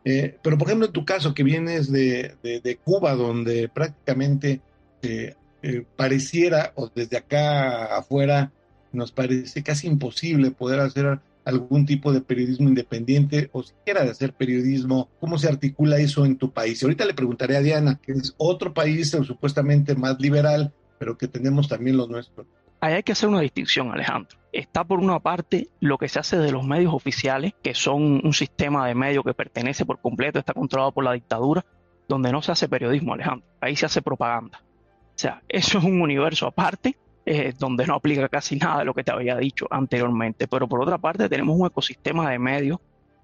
Eh, 0.09 0.37
pero, 0.41 0.57
por 0.57 0.67
ejemplo, 0.67 0.87
en 0.87 0.93
tu 0.93 1.03
caso, 1.03 1.33
que 1.33 1.43
vienes 1.43 1.91
de, 1.91 2.79
Cuba, 2.85 3.13
donde 3.13 3.67
prácticamente 3.67 4.61
eh, 5.01 5.35
eh, 5.61 5.83
pareciera, 5.97 6.71
o 6.75 6.89
desde 6.93 7.17
acá 7.17 7.97
afuera, 7.97 8.51
nos 8.93 9.11
parece 9.11 9.63
casi 9.63 9.87
imposible 9.87 10.51
poder 10.51 10.79
hacer 10.79 11.19
algún 11.43 11.85
tipo 11.85 12.13
de 12.13 12.21
periodismo 12.21 12.67
independiente 12.69 13.49
o 13.53 13.63
siquiera 13.63 14.03
de 14.03 14.11
hacer 14.11 14.33
periodismo. 14.33 15.09
¿Cómo 15.19 15.37
se 15.37 15.47
articula 15.47 15.97
eso 15.97 16.25
en 16.25 16.37
tu 16.37 16.51
país? 16.51 16.81
ahorita 16.83 17.05
le 17.05 17.13
preguntaré 17.13 17.57
a 17.57 17.61
Diana, 17.61 17.99
que 18.01 18.13
es 18.13 18.33
otro 18.37 18.73
país 18.73 19.11
supuestamente 19.11 19.95
más 19.95 20.19
liberal, 20.19 20.73
pero 20.99 21.17
que 21.17 21.27
tenemos 21.27 21.67
también 21.67 21.97
los 21.97 22.09
nuestros. 22.09 22.47
Hay 22.79 23.01
que 23.03 23.13
hacer 23.13 23.29
una 23.29 23.41
distinción, 23.41 23.91
Alejandro. 23.91 24.37
Está 24.57 24.83
por 24.83 24.99
una 24.99 25.19
parte 25.19 25.69
lo 25.81 25.99
que 25.99 26.09
se 26.09 26.17
hace 26.17 26.35
de 26.39 26.51
los 26.51 26.65
medios 26.65 26.91
oficiales, 26.91 27.53
que 27.61 27.75
son 27.75 28.25
un 28.25 28.33
sistema 28.33 28.87
de 28.87 28.95
medios 28.95 29.23
que 29.23 29.35
pertenece 29.35 29.85
por 29.85 30.01
completo, 30.01 30.39
está 30.39 30.55
controlado 30.55 30.91
por 30.91 31.03
la 31.03 31.13
dictadura, 31.13 31.63
donde 32.07 32.31
no 32.31 32.41
se 32.41 32.53
hace 32.53 32.67
periodismo, 32.67 33.13
Alejandro. 33.13 33.47
Ahí 33.61 33.75
se 33.75 33.85
hace 33.85 34.01
propaganda. 34.01 34.63
O 34.63 35.13
sea, 35.13 35.43
eso 35.47 35.77
es 35.77 35.83
un 35.83 36.01
universo 36.01 36.47
aparte, 36.47 36.97
eh, 37.23 37.53
donde 37.55 37.85
no 37.85 37.93
aplica 37.93 38.27
casi 38.29 38.55
nada 38.55 38.79
de 38.79 38.85
lo 38.85 38.95
que 38.95 39.03
te 39.03 39.11
había 39.11 39.37
dicho 39.37 39.67
anteriormente. 39.69 40.47
Pero 40.47 40.67
por 40.67 40.81
otra 40.81 40.97
parte 40.97 41.29
tenemos 41.29 41.55
un 41.55 41.67
ecosistema 41.67 42.31
de 42.31 42.39
medios 42.39 42.79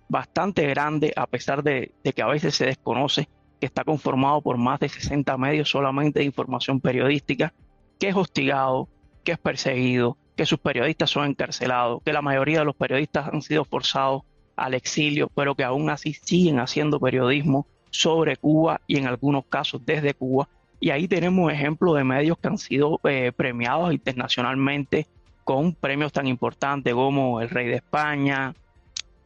bastante 0.07 0.67
grande, 0.67 1.13
a 1.15 1.25
pesar 1.25 1.63
de, 1.63 1.93
de 2.03 2.13
que 2.13 2.21
a 2.21 2.27
veces 2.27 2.53
se 2.53 2.67
desconoce 2.67 3.27
que 3.59 3.65
está 3.65 3.83
conformado 3.83 4.39
por 4.43 4.57
más 4.57 4.79
de 4.79 4.87
60 4.87 5.35
medios 5.39 5.67
solamente 5.67 6.19
de 6.19 6.25
información 6.25 6.79
periodística, 6.79 7.55
que 7.99 8.09
es 8.09 8.15
hostigado, 8.15 8.87
que 9.23 9.31
es 9.31 9.39
perseguido, 9.39 10.19
que 10.35 10.45
sus 10.45 10.59
periodistas 10.59 11.09
son 11.09 11.29
encarcelados, 11.29 12.01
que 12.03 12.13
la 12.13 12.21
mayoría 12.21 12.59
de 12.59 12.65
los 12.65 12.75
periodistas 12.75 13.27
han 13.31 13.41
sido 13.41 13.65
forzados 13.65 14.23
al 14.55 14.73
exilio, 14.73 15.29
pero 15.33 15.55
que 15.55 15.63
aún 15.63 15.89
así 15.89 16.13
siguen 16.13 16.59
haciendo 16.59 16.99
periodismo 16.99 17.65
sobre 17.89 18.37
Cuba 18.37 18.81
y 18.87 18.97
en 18.97 19.07
algunos 19.07 19.45
casos 19.45 19.85
desde 19.85 20.13
Cuba. 20.13 20.47
Y 20.79 20.89
ahí 20.89 21.07
tenemos 21.07 21.51
ejemplos 21.51 21.95
de 21.95 22.03
medios 22.03 22.37
que 22.37 22.47
han 22.47 22.57
sido 22.57 22.99
eh, 23.03 23.31
premiados 23.35 23.93
internacionalmente 23.93 25.07
con 25.43 25.73
premios 25.73 26.11
tan 26.11 26.27
importantes 26.27 26.93
como 26.93 27.41
el 27.41 27.49
Rey 27.49 27.67
de 27.67 27.75
España, 27.75 28.53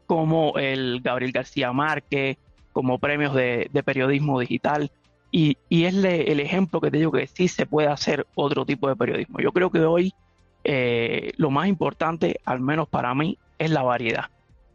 como 0.05 0.57
el 0.57 1.01
Gabriel 1.01 1.31
García 1.31 1.71
Márquez, 1.71 2.37
como 2.73 2.99
premios 2.99 3.33
de, 3.33 3.69
periodismo 3.85 4.39
digital. 4.39 4.91
Y, 5.31 5.57
es 5.69 5.93
el 5.93 6.39
ejemplo 6.39 6.79
que 6.79 6.91
te 6.91 6.97
digo 6.97 7.11
que 7.11 7.27
sí 7.27 7.47
se 7.47 7.65
puede 7.65 7.87
hacer 7.87 8.25
otro 8.35 8.65
tipo 8.65 8.87
de 8.87 8.95
periodismo. 8.95 9.39
Yo 9.39 9.51
creo 9.51 9.69
que 9.69 9.79
hoy 9.79 10.13
eh, 10.69 11.31
lo 11.37 11.49
más 11.49 11.69
importante, 11.69 12.41
al 12.43 12.59
menos 12.59 12.89
para 12.89 13.15
mí, 13.15 13.37
es 13.57 13.71
la 13.71 13.83
variedad. 13.83 14.25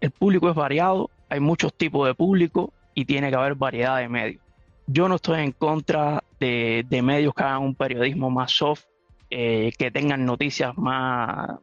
El 0.00 0.10
público 0.10 0.48
es 0.48 0.54
variado, 0.54 1.10
hay 1.28 1.38
muchos 1.38 1.74
tipos 1.74 2.06
de 2.06 2.14
público 2.14 2.72
y 2.94 3.04
tiene 3.04 3.28
que 3.28 3.36
haber 3.36 3.56
variedad 3.56 3.98
de 3.98 4.08
medios. 4.08 4.42
Yo 4.86 5.06
no 5.06 5.16
estoy 5.16 5.42
en 5.42 5.52
contra 5.52 6.24
de, 6.40 6.86
medios 7.04 7.34
que 7.34 7.42
hagan 7.42 7.62
un 7.62 7.74
periodismo 7.74 8.30
más 8.30 8.52
soft, 8.52 8.84
eh, 9.28 9.70
que 9.76 9.90
tengan 9.90 10.24
noticias 10.24 10.76
más, 10.78 11.58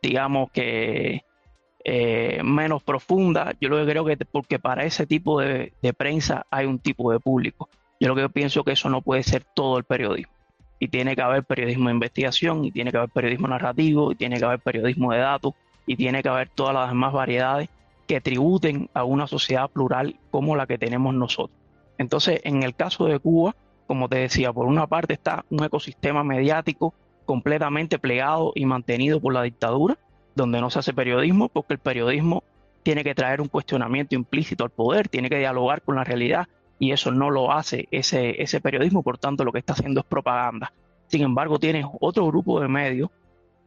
digamos 0.00 0.50
que 0.52 1.22
eh, 1.84 2.40
menos 2.42 2.82
profundas. 2.82 3.56
Yo 3.60 3.68
lo 3.68 3.76
que 3.76 3.92
creo 3.92 4.06
que 4.06 4.16
porque 4.16 4.58
para 4.58 4.84
ese 4.84 5.06
tipo 5.06 5.38
de 5.38 5.94
prensa 5.94 6.46
hay 6.50 6.64
un 6.64 6.78
tipo 6.78 7.12
de 7.12 7.20
público. 7.20 7.68
Yo 8.00 8.08
lo 8.08 8.16
que 8.16 8.30
pienso 8.30 8.64
que 8.64 8.72
eso 8.72 8.88
no 8.88 9.02
puede 9.02 9.22
ser 9.22 9.44
todo 9.54 9.76
el 9.76 9.84
periodismo. 9.84 10.35
Y 10.78 10.88
tiene 10.88 11.16
que 11.16 11.22
haber 11.22 11.44
periodismo 11.44 11.88
de 11.88 11.94
investigación, 11.94 12.64
y 12.64 12.70
tiene 12.70 12.90
que 12.90 12.98
haber 12.98 13.10
periodismo 13.10 13.48
narrativo, 13.48 14.12
y 14.12 14.16
tiene 14.16 14.38
que 14.38 14.44
haber 14.44 14.60
periodismo 14.60 15.12
de 15.12 15.18
datos, 15.18 15.54
y 15.86 15.96
tiene 15.96 16.22
que 16.22 16.28
haber 16.28 16.48
todas 16.48 16.74
las 16.74 16.88
demás 16.88 17.12
variedades 17.12 17.68
que 18.06 18.20
tributen 18.20 18.88
a 18.94 19.04
una 19.04 19.26
sociedad 19.26 19.70
plural 19.70 20.16
como 20.30 20.56
la 20.56 20.66
que 20.66 20.78
tenemos 20.78 21.14
nosotros. 21.14 21.58
Entonces, 21.98 22.40
en 22.44 22.62
el 22.62 22.74
caso 22.74 23.06
de 23.06 23.18
Cuba, 23.18 23.56
como 23.86 24.08
te 24.08 24.18
decía, 24.18 24.52
por 24.52 24.66
una 24.66 24.86
parte 24.86 25.14
está 25.14 25.44
un 25.50 25.64
ecosistema 25.64 26.24
mediático 26.24 26.94
completamente 27.24 27.98
plegado 27.98 28.52
y 28.54 28.66
mantenido 28.66 29.20
por 29.20 29.32
la 29.32 29.42
dictadura, 29.42 29.96
donde 30.34 30.60
no 30.60 30.70
se 30.70 30.78
hace 30.78 30.92
periodismo, 30.92 31.48
porque 31.48 31.74
el 31.74 31.78
periodismo 31.78 32.44
tiene 32.82 33.02
que 33.02 33.14
traer 33.14 33.40
un 33.40 33.48
cuestionamiento 33.48 34.14
implícito 34.14 34.62
al 34.62 34.70
poder, 34.70 35.08
tiene 35.08 35.28
que 35.28 35.38
dialogar 35.38 35.82
con 35.82 35.96
la 35.96 36.04
realidad, 36.04 36.46
y 36.78 36.92
eso 36.92 37.10
no 37.10 37.30
lo 37.30 37.52
hace 37.52 37.88
ese, 37.90 38.42
ese 38.42 38.60
periodismo, 38.60 39.02
por 39.02 39.18
tanto 39.18 39.44
lo 39.44 39.52
que 39.52 39.58
está 39.58 39.72
haciendo 39.72 40.00
es 40.00 40.06
propaganda. 40.06 40.72
Sin 41.08 41.22
embargo, 41.22 41.58
tienes 41.58 41.86
otro 42.00 42.26
grupo 42.26 42.60
de 42.60 42.68
medios 42.68 43.10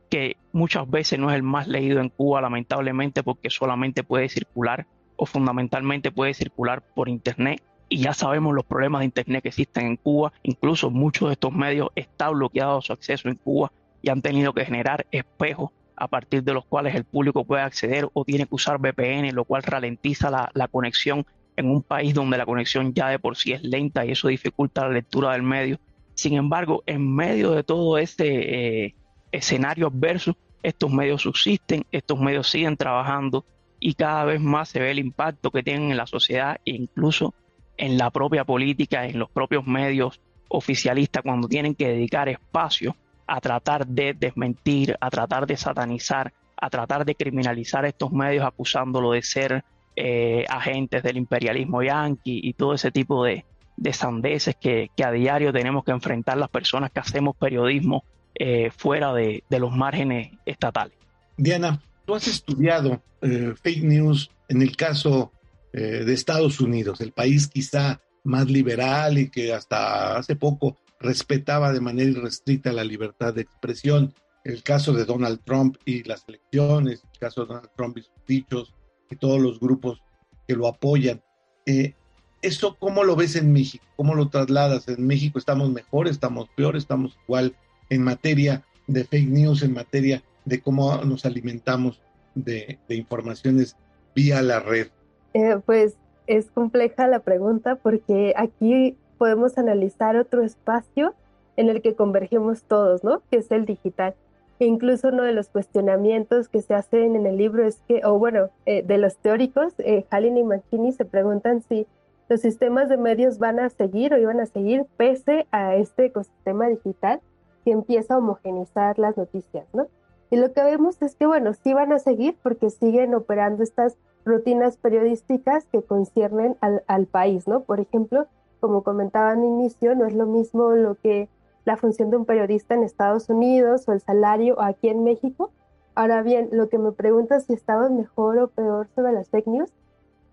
que 0.10 0.38
muchas 0.52 0.89
veces 0.89 1.19
no 1.19 1.30
es 1.30 1.36
el 1.36 1.43
más 1.43 1.67
leído 1.67 2.02
en 2.02 2.10
Cuba, 2.10 2.41
lamentablemente, 2.41 3.24
porque 3.24 3.50
solamente 3.50 4.04
puede 4.04 4.28
circular 4.30 4.86
o 5.15 5.26
fundamentalmente 5.26 6.12
puede 6.12 6.34
circular 6.34 6.82
por 6.82 7.10
Internet. 7.10 7.62
Y 7.88 8.00
ya 8.00 8.13
sabemos 8.13 8.54
los 8.54 8.65
problemas 8.65 9.00
de 9.00 9.06
Internet 9.06 9.43
que 9.43 9.50
existen 9.50 9.86
en 9.86 9.95
Cuba. 9.98 10.34
Incluso 10.43 10.89
muchos 10.89 11.30
de 11.30 11.34
estos 11.34 11.54
medios 11.54 11.89
está 11.95 12.30
bloqueado 12.30 12.82
su 12.82 12.93
acceso 12.93 13.30
en 13.30 13.36
Cuba 13.36 13.72
y 14.02 14.10
han 14.10 14.22
tenido 14.22 14.54
que 14.54 14.65
generar 14.65 15.06
espejos 15.12 15.72
a 15.95 16.08
partir 16.08 16.43
de 16.43 16.54
los 16.54 16.65
cuales 16.65 16.95
el 16.95 17.04
público 17.04 17.43
puede 17.43 17.62
acceder 17.62 18.08
o 18.13 18.24
tiene 18.24 18.45
que 18.45 18.56
usar 18.56 18.80
VPN, 18.80 19.34
lo 19.34 19.43
cual 19.43 19.63
ralentiza 19.63 20.30
la, 20.30 20.50
la 20.54 20.67
conexión 20.67 21.26
en 21.60 21.69
un 21.69 21.84
país 21.84 22.13
donde 22.13 22.38
la 22.38 22.45
conexión 22.45 22.93
ya 22.93 23.10
de 23.10 23.19
por 23.19 23.36
sí 23.36 23.52
es 23.52 23.62
lenta 23.63 24.06
y 24.06 24.12
eso 24.12 24.30
dificulta 24.30 24.88
la 24.88 24.93
lectura 24.93 25.34
del 25.34 25.43
medio. 25.43 25.78
Sin 26.13 26.36
embargo, 26.36 26.84
en 26.86 27.13
medio 27.13 27.52
de 27.52 27.63
todo 27.63 27.98
este 27.98 28.86
eh, 28.86 28.95
escenario 29.34 29.88
adverso, 29.88 30.38
estos 30.63 30.89
medios 30.89 31.22
subsisten, 31.22 31.86
estos 31.91 32.17
medios 32.17 32.50
siguen 32.50 32.78
trabajando 32.78 33.45
y 33.78 33.93
cada 33.95 34.24
vez 34.24 34.39
más 34.39 34.69
se 34.69 34.80
ve 34.80 34.91
el 34.91 35.00
impacto 35.00 35.52
que 35.52 35.62
tienen 35.62 35.91
en 35.91 35.98
la 35.98 36.08
sociedad 36.08 36.62
e 36.65 36.72
incluso 36.72 37.34
en 37.76 37.98
la 37.98 38.10
propia 38.10 38.45
política, 38.45 39.06
en 39.06 39.19
los 39.19 39.30
propios 39.30 39.67
medios 39.67 40.22
oficialistas, 40.48 41.24
cuando 41.24 41.50
tienen 41.50 41.76
que 41.76 41.89
dedicar 41.89 42.30
espacio 42.30 42.95
a 43.28 43.41
tratar 43.41 43.86
de 43.86 44.13
desmentir, 44.13 44.95
a 45.02 45.10
tratar 45.10 45.45
de 45.45 45.58
satanizar, 45.58 46.32
a 46.56 46.69
tratar 46.69 47.04
de 47.04 47.15
criminalizar 47.15 47.84
estos 47.84 48.13
medios 48.13 48.45
acusándolo 48.45 49.12
de 49.12 49.22
ser 49.22 49.65
eh, 49.95 50.45
agentes 50.47 51.04
del 51.04 51.17
imperialismo 51.17 51.84
yanqui 51.84 52.39
y 52.43 52.54
todo 52.54 52.73
ese 52.73 52.91
tipo 52.91 53.23
de, 53.23 53.45
sandeces 53.91 54.56
que, 54.56 54.89
a 55.04 55.12
diario 55.12 55.54
tenemos 55.54 55.84
que 55.84 55.91
enfrentar 55.91 56.38
las 56.38 56.49
personas 56.49 56.91
que 56.91 56.99
hacemos 56.99 57.36
periodismo 57.36 58.04
eh, 58.36 58.71
fuera 58.75 59.13
de, 59.13 59.43
los 59.49 59.75
márgenes 59.75 60.32
estatales. 60.45 60.97
Diana, 61.38 61.82
tú 62.06 62.15
has 62.15 62.28
estudiado 62.28 63.02
eh, 63.21 63.54
fake 63.62 63.84
news 63.84 64.30
en 64.47 64.62
el 64.62 64.75
caso 64.75 65.32
de 65.71 66.12
Estados 66.12 66.60
Unidos, 66.62 66.99
el 66.99 67.12
país 67.12 67.47
quizá 67.47 68.02
más 68.23 68.49
liberal 68.49 69.19
y 69.19 69.30
que 69.30 69.54
hasta 69.54 70.17
hace 70.17 70.36
poco 70.36 70.78
respetaba 70.99 71.71
de 71.71 71.82
manera 71.82 72.10
irrestricta 72.10 72.71
la 72.71 72.84
libertad 72.84 73.34
de 73.34 73.41
expresión. 73.41 74.13
El 74.43 74.63
caso 74.63 74.93
de 74.93 75.06
Donald 75.06 75.41
Trump 75.43 75.78
y 75.86 76.04
las 76.04 76.23
elecciones, 76.28 77.04
el 77.13 77.19
caso 77.19 77.41
de 77.41 77.47
Donald 77.47 77.69
Trump 77.75 77.97
y 77.97 78.02
sus 78.02 78.25
dichos, 78.28 78.73
y 79.10 79.15
todos 79.15 79.39
los 79.39 79.60
grupos 79.60 80.02
que 80.48 80.56
lo 80.56 80.67
apoyan. 80.67 81.22
Eh, 81.65 81.93
¿Eso 82.41 82.78
cómo 82.80 83.04
lo 83.04 83.15
ves 83.15 83.36
en 83.36 83.52
México? 83.52 83.84
¿Cómo 83.95 84.15
lo 84.15 84.30
trasladas? 84.30 84.88
¿En 84.88 85.06
México 85.06 85.38
estamos 85.38 85.69
mejor, 85.72 86.08
estamos 86.08 86.48
peor, 86.56 86.76
estamos 86.76 87.17
igual 87.28 87.54
en 87.89 88.04
materia 88.04 88.63
de 88.88 89.04
fake 89.04 89.30
news, 89.30 89.62
en 89.62 89.74
materia 89.74 90.24
de 90.45 90.62
cómo 90.62 90.95
nos 91.04 91.26
alimentamos 91.26 92.02
de, 92.36 92.80
informaciones 92.89 93.76
vía 94.15 94.41
la 94.41 94.60
red? 94.60 94.88
Eh, 95.34 95.60
pues 95.65 95.95
es 96.28 96.50
compleja 96.52 97.08
la 97.08 97.19
pregunta 97.19 97.76
porque 97.76 98.34
aquí 98.38 98.95
podemos 99.17 99.58
analizar 99.58 100.15
otro 100.15 100.43
espacio 100.43 101.13
en 101.58 101.69
el 101.69 101.82
que 101.82 101.95
convergemos 101.95 102.63
todos, 102.63 103.04
¿no? 103.04 103.22
Que 103.30 103.38
es 103.38 103.52
el 103.52 103.65
digital. 103.65 104.15
Incluso 104.60 105.08
uno 105.08 105.24
de 105.24 105.32
los 105.32 105.48
cuestionamientos 105.48 106.50
que 106.50 106.62
se 106.62 106.74
hacen 106.74 107.15
en 107.15 107.26
el 107.26 107.38
libro 107.38 107.65
es 107.65 107.82
que, 107.88 108.02
o 108.04 108.19
bueno, 108.19 108.50
eh, 108.65 108.84
de 108.84 108.98
los 108.98 109.15
teóricos, 109.17 109.74
eh, 109.80 110.06
Hallin 110.12 110.38
y 110.38 110.43
McKinney 110.43 110.91
se 110.91 111.06
preguntan 111.06 111.62
si 111.62 111.88
los 112.28 112.41
sistemas 112.41 112.89
de 112.89 112.98
medios 112.98 113.39
van 113.39 113.60
a 113.60 113.69
seguir 113.69 114.13
o 114.13 114.17
iban 114.17 114.41
a 114.41 114.45
seguir 114.45 114.86
pese 114.98 115.48
a 115.52 115.76
este 115.76 116.06
ecosistema 116.06 116.67
digital 116.67 117.22
que 117.63 117.72
empieza 117.72 118.15
a 118.15 118.17
homogenizar 118.17 119.00
las 119.00 119.15
noticias, 119.15 119.65
¿no? 119.74 119.88
Y 120.30 120.36
lo 120.36 120.52
que 120.52 120.62
vemos 120.62 121.02
es 121.02 121.15
que, 121.15 121.26
bueno, 121.26 121.54
sí 121.54 121.74
van 121.74 121.93
a 121.93 122.00
seguir 122.00 122.36
porque 122.43 122.69
siguen 122.69 123.15
operando 123.15 123.63
estas 123.63 123.98
rutinas 124.26 124.78
periodísticas 124.78 125.65
que 125.72 125.82
conciernen 125.82 126.58
al, 126.60 126.84
al 126.86 127.08
país, 127.08 127.48
¿no? 127.48 127.62
Por 127.62 127.80
ejemplo, 127.80 128.28
como 128.60 128.84
comentaba 128.84 129.32
al 129.32 129.43
inicio, 129.43 129.95
no 129.95 130.06
es 130.06 130.13
lo 130.13 130.26
mismo 130.26 130.72
lo 130.72 130.95
que 130.95 131.30
la 131.65 131.78
función 131.78 132.10
de 132.10 132.17
un 132.17 132.26
periodista 132.26 132.74
en 132.74 132.84
Estados 132.84 133.30
Unidos 133.30 133.88
o 133.88 133.93
el 133.93 134.02
salario 134.02 134.62
aquí 134.62 134.89
en 134.89 135.04
México. 135.04 135.52
Ahora 135.95 136.22
bien, 136.22 136.50
lo 136.52 136.69
que 136.69 136.78
me 136.78 136.91
preguntas 136.91 137.45
si 137.45 137.54
estamos 137.54 137.91
mejor 137.91 138.38
o 138.39 138.48
peor 138.48 138.88
sobre 138.95 139.13
las 139.13 139.30
fake 139.30 139.48
news, 139.48 139.72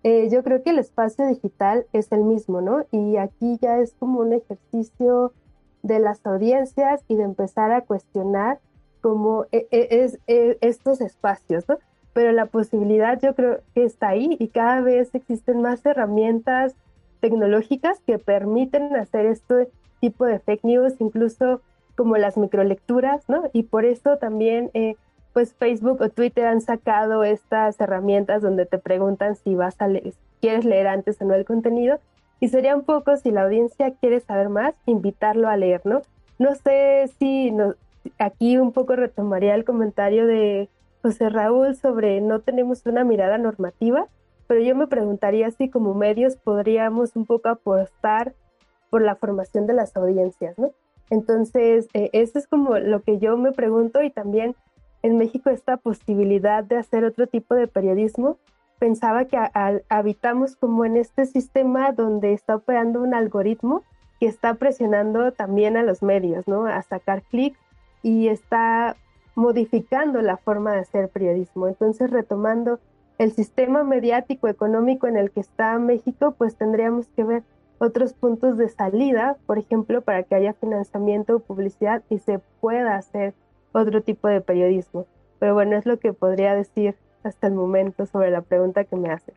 eh, 0.03 0.29
yo 0.29 0.43
creo 0.43 0.63
que 0.63 0.69
el 0.69 0.79
espacio 0.79 1.27
digital 1.27 1.85
es 1.91 2.11
el 2.11 2.23
mismo, 2.23 2.61
¿no? 2.61 2.85
Y 2.91 3.17
aquí 3.17 3.57
ya 3.61 3.79
es 3.79 3.93
como 3.93 4.19
un 4.19 4.33
ejercicio 4.33 5.33
de 5.83 5.99
las 5.99 6.25
audiencias 6.25 7.03
y 7.07 7.15
de 7.15 7.23
empezar 7.23 7.71
a 7.71 7.81
cuestionar 7.81 8.59
como 9.01 9.45
eh, 9.51 9.67
eh, 9.71 9.87
es, 9.91 10.19
estos 10.61 11.01
espacios, 11.01 11.67
¿no? 11.67 11.77
pero 12.17 12.31
la 12.31 12.47
posibilidad 12.47 13.21
yo 13.21 13.35
creo 13.35 13.59
que 13.75 13.83
está 13.83 14.07
ahí 14.07 14.37
y 14.39 14.47
cada 14.47 14.81
vez 14.81 15.13
existen 15.13 15.61
más 15.61 15.85
herramientas 15.85 16.75
tecnológicas 17.19 17.99
que 18.07 18.17
permiten 18.17 18.95
hacer 18.95 19.27
este 19.27 19.69
tipo 19.99 20.25
de 20.25 20.39
fake 20.39 20.63
news, 20.63 20.95
incluso 20.99 21.61
como 21.95 22.17
las 22.17 22.37
microlecturas, 22.37 23.27
¿no? 23.27 23.49
Y 23.53 23.63
por 23.63 23.85
eso 23.85 24.17
también, 24.17 24.69
eh, 24.73 24.95
pues 25.33 25.53
Facebook 25.53 26.01
o 26.01 26.09
Twitter 26.09 26.45
han 26.45 26.61
sacado 26.61 27.23
estas 27.23 27.79
herramientas 27.79 28.41
donde 28.41 28.65
te 28.65 28.77
preguntan 28.77 29.35
si 29.35 29.55
vas 29.55 29.75
a 29.79 29.87
leer, 29.87 30.13
quieres 30.41 30.65
leer 30.65 30.87
antes 30.87 31.21
o 31.21 31.25
no 31.25 31.33
el 31.33 31.45
contenido. 31.45 31.99
Y 32.39 32.49
sería 32.49 32.75
un 32.75 32.83
poco, 32.83 33.17
si 33.17 33.31
la 33.31 33.43
audiencia 33.43 33.93
quiere 33.99 34.19
saber 34.19 34.49
más, 34.49 34.75
invitarlo 34.85 35.49
a 35.49 35.57
leer, 35.57 35.81
¿no? 35.85 36.01
No 36.37 36.53
sé 36.53 37.09
si 37.17 37.51
aquí 38.19 38.57
un 38.57 38.71
poco 38.71 38.95
retomaría 38.95 39.55
el 39.55 39.65
comentario 39.65 40.27
de 40.27 40.69
José 41.01 41.29
Raúl 41.29 41.75
sobre 41.75 42.21
no 42.21 42.39
tenemos 42.39 42.85
una 42.85 43.03
mirada 43.03 43.37
normativa, 43.37 44.07
pero 44.45 44.61
yo 44.61 44.75
me 44.75 44.87
preguntaría 44.87 45.49
si 45.51 45.69
como 45.69 45.93
medios 45.93 46.35
podríamos 46.37 47.15
un 47.15 47.25
poco 47.25 47.49
apostar 47.49 48.33
por 48.89 49.01
la 49.01 49.15
formación 49.15 49.67
de 49.67 49.73
las 49.73 49.95
audiencias, 49.95 50.57
¿no? 50.57 50.71
Entonces, 51.09 51.87
eh, 51.93 52.09
eso 52.13 52.37
es 52.37 52.47
como 52.47 52.77
lo 52.77 53.01
que 53.01 53.17
yo 53.17 53.37
me 53.37 53.51
pregunto 53.51 54.01
y 54.01 54.09
también 54.09 54.55
en 55.03 55.17
México 55.17 55.49
esta 55.49 55.77
posibilidad 55.77 56.63
de 56.63 56.77
hacer 56.77 57.05
otro 57.05 57.27
tipo 57.27 57.55
de 57.55 57.67
periodismo. 57.67 58.37
Pensaba 58.79 59.25
que 59.25 59.37
habitamos 59.89 60.55
como 60.55 60.85
en 60.85 60.97
este 60.97 61.25
sistema 61.25 61.91
donde 61.93 62.33
está 62.33 62.55
operando 62.55 63.01
un 63.01 63.13
algoritmo 63.13 63.83
que 64.19 64.27
está 64.27 64.55
presionando 64.55 65.31
también 65.31 65.77
a 65.77 65.83
los 65.83 66.03
medios, 66.03 66.47
¿no? 66.47 66.65
A 66.65 66.81
sacar 66.81 67.23
clic 67.23 67.57
y 68.03 68.27
está 68.27 68.95
modificando 69.35 70.21
la 70.21 70.37
forma 70.37 70.73
de 70.73 70.79
hacer 70.79 71.09
periodismo. 71.09 71.67
Entonces, 71.67 72.09
retomando 72.09 72.79
el 73.17 73.31
sistema 73.31 73.83
mediático 73.83 74.47
económico 74.47 75.07
en 75.07 75.17
el 75.17 75.31
que 75.31 75.39
está 75.39 75.77
México, 75.79 76.35
pues 76.37 76.55
tendríamos 76.55 77.07
que 77.09 77.23
ver 77.23 77.43
otros 77.79 78.13
puntos 78.13 78.57
de 78.57 78.69
salida, 78.69 79.37
por 79.45 79.57
ejemplo, 79.57 80.01
para 80.01 80.23
que 80.23 80.35
haya 80.35 80.53
financiamiento 80.53 81.35
o 81.35 81.39
publicidad 81.39 82.03
y 82.09 82.19
se 82.19 82.39
pueda 82.59 82.95
hacer 82.95 83.33
otro 83.71 84.01
tipo 84.01 84.27
de 84.27 84.41
periodismo. 84.41 85.05
Pero 85.39 85.53
bueno, 85.53 85.77
es 85.77 85.85
lo 85.85 85.99
que 85.99 86.13
podría 86.13 86.55
decir 86.55 86.95
hasta 87.23 87.47
el 87.47 87.53
momento 87.53 88.05
sobre 88.05 88.31
la 88.31 88.41
pregunta 88.41 88.83
que 88.83 88.95
me 88.95 89.09
hace. 89.09 89.33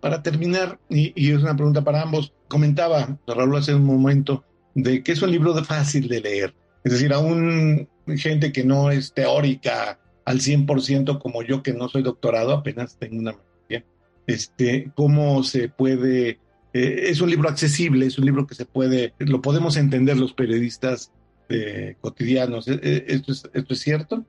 Para 0.00 0.22
terminar, 0.22 0.78
y, 0.88 1.32
es 1.32 1.42
una 1.42 1.56
pregunta 1.56 1.82
para 1.82 2.02
ambos, 2.02 2.32
comentaba 2.48 3.18
Raúl 3.26 3.56
hace 3.56 3.74
un 3.74 3.84
momento 3.84 4.44
de 4.74 5.02
que 5.02 5.12
es 5.12 5.22
un 5.22 5.30
libro 5.30 5.52
de 5.52 5.64
fácil 5.64 6.08
de 6.08 6.20
leer. 6.20 6.54
Es 6.84 6.92
decir, 6.92 7.12
aún 7.12 7.88
gente 8.16 8.52
que 8.52 8.64
no 8.64 8.90
es 8.90 9.12
teórica 9.12 9.98
al 10.24 10.38
100% 10.38 11.20
como 11.20 11.42
yo 11.42 11.62
que 11.62 11.72
no 11.72 11.88
soy 11.88 12.02
doctorado, 12.02 12.52
apenas 12.52 12.96
tengo 12.98 13.18
una 13.18 13.32
maestría, 13.32 13.84
este, 14.26 14.92
cómo 14.94 15.42
se 15.42 15.68
puede 15.68 16.38
eh, 16.72 17.06
es 17.08 17.20
un 17.20 17.30
libro 17.30 17.48
accesible, 17.48 18.06
es 18.06 18.18
un 18.18 18.24
libro 18.24 18.46
que 18.46 18.54
se 18.54 18.66
puede, 18.66 19.14
lo 19.18 19.40
podemos 19.40 19.76
entender 19.76 20.16
los 20.16 20.32
periodistas 20.32 21.12
eh, 21.48 21.96
cotidianos. 22.00 22.68
¿E-, 22.68 23.04
¿Esto 23.08 23.32
es, 23.32 23.48
¿Esto 23.54 23.74
es 23.74 23.80
cierto? 23.80 24.24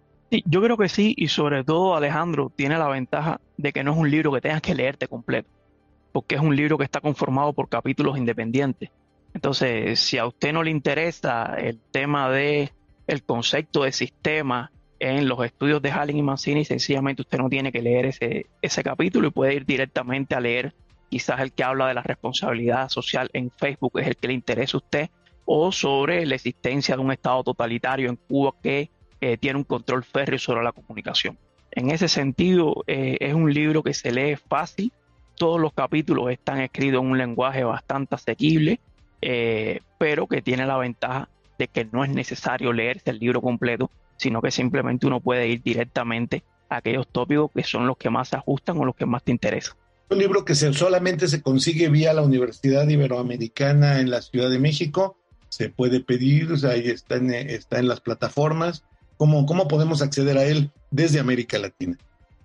Yo 0.45 0.61
creo 0.61 0.77
que 0.77 0.89
sí, 0.89 1.13
y 1.17 1.29
sobre 1.29 1.63
todo 1.63 1.95
Alejandro 1.95 2.51
tiene 2.53 2.77
la 2.77 2.89
ventaja 2.89 3.39
de 3.57 3.71
que 3.71 3.83
no 3.83 3.93
es 3.93 3.97
un 3.97 4.11
libro 4.11 4.31
que 4.33 4.41
tengas 4.41 4.61
que 4.61 4.75
leerte 4.75 5.07
completo, 5.07 5.49
porque 6.11 6.35
es 6.35 6.41
un 6.41 6.55
libro 6.55 6.77
que 6.77 6.83
está 6.83 6.99
conformado 6.99 7.53
por 7.53 7.69
capítulos 7.69 8.17
independientes. 8.17 8.89
Entonces, 9.33 9.99
si 9.99 10.17
a 10.17 10.25
usted 10.25 10.51
no 10.51 10.63
le 10.63 10.71
interesa 10.71 11.55
el 11.57 11.79
tema 11.91 12.29
de 12.29 12.71
el 13.07 13.23
concepto 13.23 13.83
de 13.83 13.93
sistema 13.93 14.71
en 14.99 15.29
los 15.29 15.43
estudios 15.45 15.81
de 15.81 15.91
Halling 15.91 16.17
y 16.17 16.23
Mancini, 16.23 16.65
sencillamente 16.65 17.21
usted 17.21 17.37
no 17.37 17.49
tiene 17.49 17.71
que 17.71 17.81
leer 17.81 18.13
ese 18.61 18.83
capítulo 18.83 19.29
y 19.29 19.31
puede 19.31 19.53
ir 19.53 19.65
directamente 19.65 20.35
a 20.35 20.41
leer 20.41 20.73
quizás 21.09 21.39
el 21.39 21.51
que 21.51 21.63
habla 21.63 21.87
de 21.87 21.93
la 21.93 22.03
responsabilidad 22.03 22.89
social 22.89 23.29
en 23.33 23.51
Facebook 23.51 23.99
es 23.99 24.07
el 24.07 24.17
que 24.17 24.27
le 24.27 24.33
interesa 24.33 24.77
a 24.77 24.79
usted, 24.79 25.09
o 25.45 25.71
sobre 25.71 26.25
la 26.25 26.35
existencia 26.35 26.95
de 26.95 27.01
un 27.01 27.11
Estado 27.11 27.43
totalitario 27.43 28.09
en 28.09 28.17
Cuba 28.17 28.53
que 28.61 28.89
eh, 29.21 29.37
tiene 29.37 29.57
un 29.57 29.63
control 29.63 30.03
férreo 30.03 30.37
sobre 30.37 30.63
la 30.63 30.73
comunicación. 30.73 31.37
En 31.71 31.89
ese 31.89 32.09
sentido, 32.09 32.83
eh, 32.85 33.17
es 33.21 33.33
un 33.33 33.53
libro 33.53 33.81
que 33.81 33.93
se 33.93 34.11
lee 34.11 34.35
fácil, 34.35 34.91
todos 35.35 35.59
los 35.59 35.73
capítulos 35.73 36.29
están 36.31 36.59
escritos 36.59 37.01
en 37.01 37.11
un 37.11 37.17
lenguaje 37.17 37.63
bastante 37.63 38.15
asequible, 38.15 38.79
eh, 39.21 39.79
pero 39.97 40.27
que 40.27 40.41
tiene 40.41 40.65
la 40.65 40.77
ventaja 40.77 41.29
de 41.57 41.67
que 41.67 41.85
no 41.85 42.03
es 42.03 42.09
necesario 42.09 42.73
leerse 42.73 43.11
el 43.11 43.19
libro 43.19 43.41
completo, 43.41 43.89
sino 44.17 44.41
que 44.41 44.51
simplemente 44.51 45.07
uno 45.07 45.21
puede 45.21 45.47
ir 45.47 45.61
directamente 45.61 46.43
a 46.69 46.77
aquellos 46.77 47.07
tópicos 47.07 47.51
que 47.53 47.63
son 47.63 47.87
los 47.87 47.97
que 47.97 48.09
más 48.09 48.29
se 48.29 48.35
ajustan 48.35 48.77
o 48.79 48.85
los 48.85 48.95
que 48.95 49.05
más 49.05 49.23
te 49.23 49.31
interesan 49.31 49.77
un 50.09 50.19
libro 50.19 50.45
que 50.45 50.55
solamente 50.55 51.27
se 51.27 51.41
consigue 51.41 51.89
vía 51.89 52.13
la 52.13 52.21
Universidad 52.21 52.87
Iberoamericana 52.87 53.99
en 53.99 54.09
la 54.09 54.21
Ciudad 54.21 54.49
de 54.49 54.59
México. 54.59 55.17
Se 55.49 55.69
puede 55.69 55.99
pedir, 55.99 56.49
ahí 56.65 56.87
está 56.87 57.15
en, 57.15 57.31
está 57.31 57.79
en 57.79 57.87
las 57.87 57.99
plataformas. 57.99 58.83
¿Cómo, 59.17 59.45
¿Cómo 59.45 59.67
podemos 59.67 60.01
acceder 60.01 60.37
a 60.37 60.43
él 60.43 60.71
desde 60.91 61.19
América 61.19 61.57
Latina? 61.57 61.97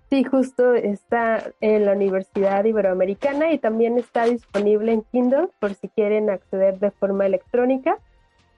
Sí, 0.09 0.23
justo 0.23 0.75
está 0.75 1.53
en 1.61 1.85
la 1.85 1.93
Universidad 1.93 2.63
Iberoamericana 2.65 3.51
y 3.51 3.57
también 3.57 3.97
está 3.97 4.25
disponible 4.25 4.91
en 4.91 5.01
Kindle 5.11 5.47
por 5.59 5.73
si 5.73 5.87
quieren 5.87 6.29
acceder 6.29 6.79
de 6.79 6.91
forma 6.91 7.25
electrónica. 7.25 7.97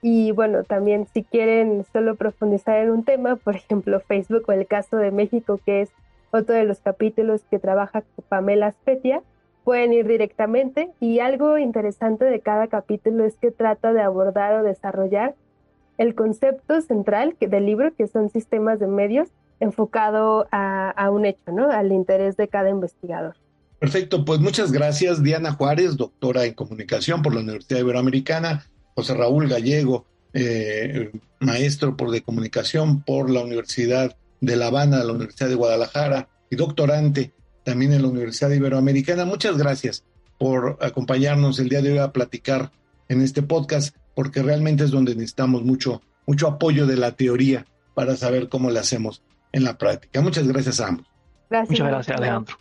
Y 0.02 0.32
bueno, 0.32 0.64
también 0.64 1.06
si 1.14 1.22
quieren 1.22 1.84
solo 1.92 2.16
profundizar 2.16 2.78
en 2.78 2.90
un 2.90 3.04
tema, 3.04 3.36
por 3.36 3.56
ejemplo, 3.56 4.00
Facebook 4.00 4.44
o 4.48 4.52
el 4.52 4.66
caso 4.66 4.96
de 4.96 5.10
México, 5.10 5.58
que 5.64 5.82
es 5.82 5.90
otro 6.30 6.54
de 6.54 6.64
los 6.64 6.80
capítulos 6.80 7.42
que 7.50 7.58
trabaja 7.58 8.04
Pamela 8.28 8.72
Spetia, 8.72 9.22
pueden 9.64 9.92
ir 9.92 10.06
directamente 10.06 10.90
y 11.00 11.18
algo 11.18 11.58
interesante 11.58 12.24
de 12.24 12.40
cada 12.40 12.68
capítulo 12.68 13.24
es 13.24 13.34
que 13.36 13.50
trata 13.50 13.92
de 13.92 14.00
abordar 14.00 14.60
o 14.60 14.62
desarrollar 14.62 15.34
el 15.98 16.14
concepto 16.14 16.80
central 16.82 17.36
del 17.40 17.66
libro, 17.66 17.94
que 17.94 18.06
son 18.06 18.30
sistemas 18.30 18.78
de 18.78 18.86
medios, 18.86 19.28
enfocado 19.60 20.46
a, 20.52 21.10
un 21.10 21.24
hecho, 21.24 21.50
¿no? 21.52 21.70
Al 21.70 21.90
interés 21.90 22.36
de 22.36 22.48
cada 22.48 22.68
investigador. 22.70 23.34
Perfecto, 23.78 24.24
pues 24.24 24.40
muchas 24.40 24.72
gracias 24.72 25.22
Diana 25.22 25.52
Juárez, 25.52 25.96
doctora 25.96 26.44
en 26.44 26.54
comunicación 26.54 27.22
por 27.22 27.34
la 27.34 27.40
Universidad 27.40 27.80
Iberoamericana, 27.80 28.66
José 28.94 29.14
Raúl 29.14 29.48
Gallego, 29.48 30.06
eh, 30.32 31.10
maestro 31.40 31.96
por 31.96 32.10
de 32.10 32.22
comunicación 32.22 33.02
por 33.02 33.30
la 33.30 33.42
Universidad 33.42 34.16
de 34.40 34.56
La 34.56 34.66
Habana, 34.66 34.98
de 34.98 35.04
la 35.04 35.12
Universidad 35.12 35.48
de 35.48 35.54
Guadalajara 35.54 36.28
y 36.50 36.56
doctorante 36.56 37.32
también 37.64 37.92
en 37.92 38.02
la 38.02 38.08
Universidad 38.08 38.50
Iberoamericana. 38.50 39.24
Muchas 39.24 39.56
gracias 39.56 40.04
por 40.38 40.78
acompañarnos 40.80 41.58
el 41.58 41.68
día 41.68 41.82
de 41.82 41.92
hoy 41.92 41.98
a 41.98 42.12
platicar 42.12 42.70
en 43.08 43.22
este 43.22 43.42
podcast, 43.42 43.96
porque 44.14 44.42
realmente 44.42 44.84
es 44.84 44.90
donde 44.90 45.14
necesitamos 45.14 45.64
mucho, 45.64 46.02
mucho 46.26 46.48
apoyo 46.48 46.86
de 46.86 46.96
la 46.96 47.12
teoría 47.12 47.66
para 47.94 48.16
saber 48.16 48.48
cómo 48.48 48.70
lo 48.70 48.78
hacemos 48.78 49.22
en 49.52 49.64
la 49.64 49.78
práctica. 49.78 50.20
Muchas 50.20 50.46
gracias 50.46 50.80
a 50.80 50.88
ambos. 50.88 51.06
Muchas 51.50 51.88
gracias, 51.88 52.16
Alejandro. 52.16 52.56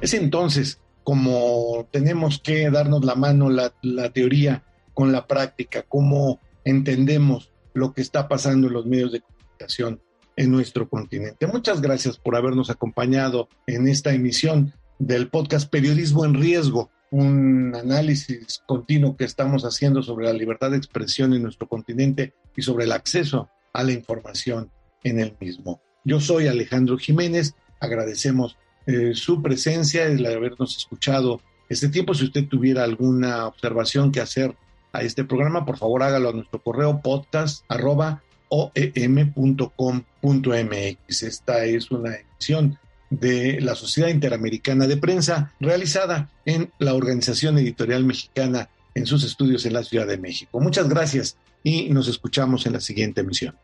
Es 0.00 0.14
entonces 0.14 0.80
como 1.02 1.88
tenemos 1.90 2.40
que 2.40 2.70
darnos 2.70 3.04
la 3.04 3.14
mano 3.14 3.50
la, 3.50 3.72
la 3.82 4.10
teoría 4.10 4.62
con 4.92 5.12
la 5.12 5.26
práctica, 5.26 5.84
cómo 5.88 6.40
entendemos 6.64 7.50
lo 7.74 7.92
que 7.92 8.00
está 8.00 8.28
pasando 8.28 8.68
en 8.68 8.72
los 8.72 8.86
medios 8.86 9.12
de 9.12 9.20
comunicación 9.20 10.00
en 10.36 10.50
nuestro 10.50 10.88
continente. 10.88 11.46
Muchas 11.46 11.80
gracias 11.80 12.18
por 12.18 12.36
habernos 12.36 12.70
acompañado 12.70 13.48
en 13.66 13.86
esta 13.88 14.12
emisión 14.14 14.72
del 14.98 15.28
podcast 15.28 15.70
Periodismo 15.70 16.24
en 16.24 16.34
Riesgo, 16.34 16.90
un 17.10 17.74
análisis 17.74 18.62
continuo 18.66 19.16
que 19.16 19.24
estamos 19.24 19.64
haciendo 19.64 20.02
sobre 20.02 20.26
la 20.26 20.32
libertad 20.32 20.70
de 20.70 20.76
expresión 20.76 21.34
en 21.34 21.42
nuestro 21.42 21.68
continente 21.68 22.34
y 22.56 22.62
sobre 22.62 22.84
el 22.84 22.92
acceso 22.92 23.48
a 23.72 23.84
la 23.84 23.92
información 23.92 24.70
en 25.02 25.20
el 25.20 25.36
mismo. 25.38 25.80
Yo 26.04 26.20
soy 26.20 26.48
Alejandro 26.48 26.96
Jiménez, 26.96 27.54
agradecemos 27.80 28.56
eh, 28.86 29.12
su 29.14 29.42
presencia, 29.42 30.06
el 30.06 30.24
habernos 30.26 30.76
escuchado 30.76 31.40
este 31.68 31.88
tiempo. 31.88 32.14
Si 32.14 32.24
usted 32.24 32.46
tuviera 32.48 32.84
alguna 32.84 33.46
observación 33.46 34.12
que 34.12 34.20
hacer 34.20 34.56
a 34.94 35.02
este 35.02 35.24
programa, 35.24 35.66
por 35.66 35.76
favor 35.76 36.02
hágalo 36.02 36.30
a 36.30 36.32
nuestro 36.32 36.62
correo 36.62 37.00
podcast 37.02 37.64
Esta 41.22 41.64
es 41.64 41.90
una 41.90 42.14
edición 42.14 42.78
de 43.10 43.60
la 43.60 43.74
Sociedad 43.74 44.08
Interamericana 44.08 44.86
de 44.86 44.96
Prensa 44.96 45.52
realizada 45.60 46.30
en 46.46 46.70
la 46.78 46.94
Organización 46.94 47.58
Editorial 47.58 48.04
Mexicana 48.04 48.68
en 48.94 49.06
sus 49.06 49.24
estudios 49.24 49.66
en 49.66 49.72
la 49.72 49.82
Ciudad 49.82 50.06
de 50.06 50.18
México. 50.18 50.60
Muchas 50.60 50.88
gracias 50.88 51.36
y 51.64 51.90
nos 51.90 52.06
escuchamos 52.06 52.64
en 52.66 52.74
la 52.74 52.80
siguiente 52.80 53.22
emisión. 53.22 53.56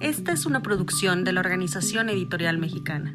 Esta 0.00 0.32
es 0.32 0.46
una 0.46 0.62
producción 0.62 1.24
de 1.24 1.32
la 1.32 1.40
Organización 1.40 2.08
Editorial 2.08 2.58
Mexicana. 2.58 3.14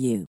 you. 0.00 0.26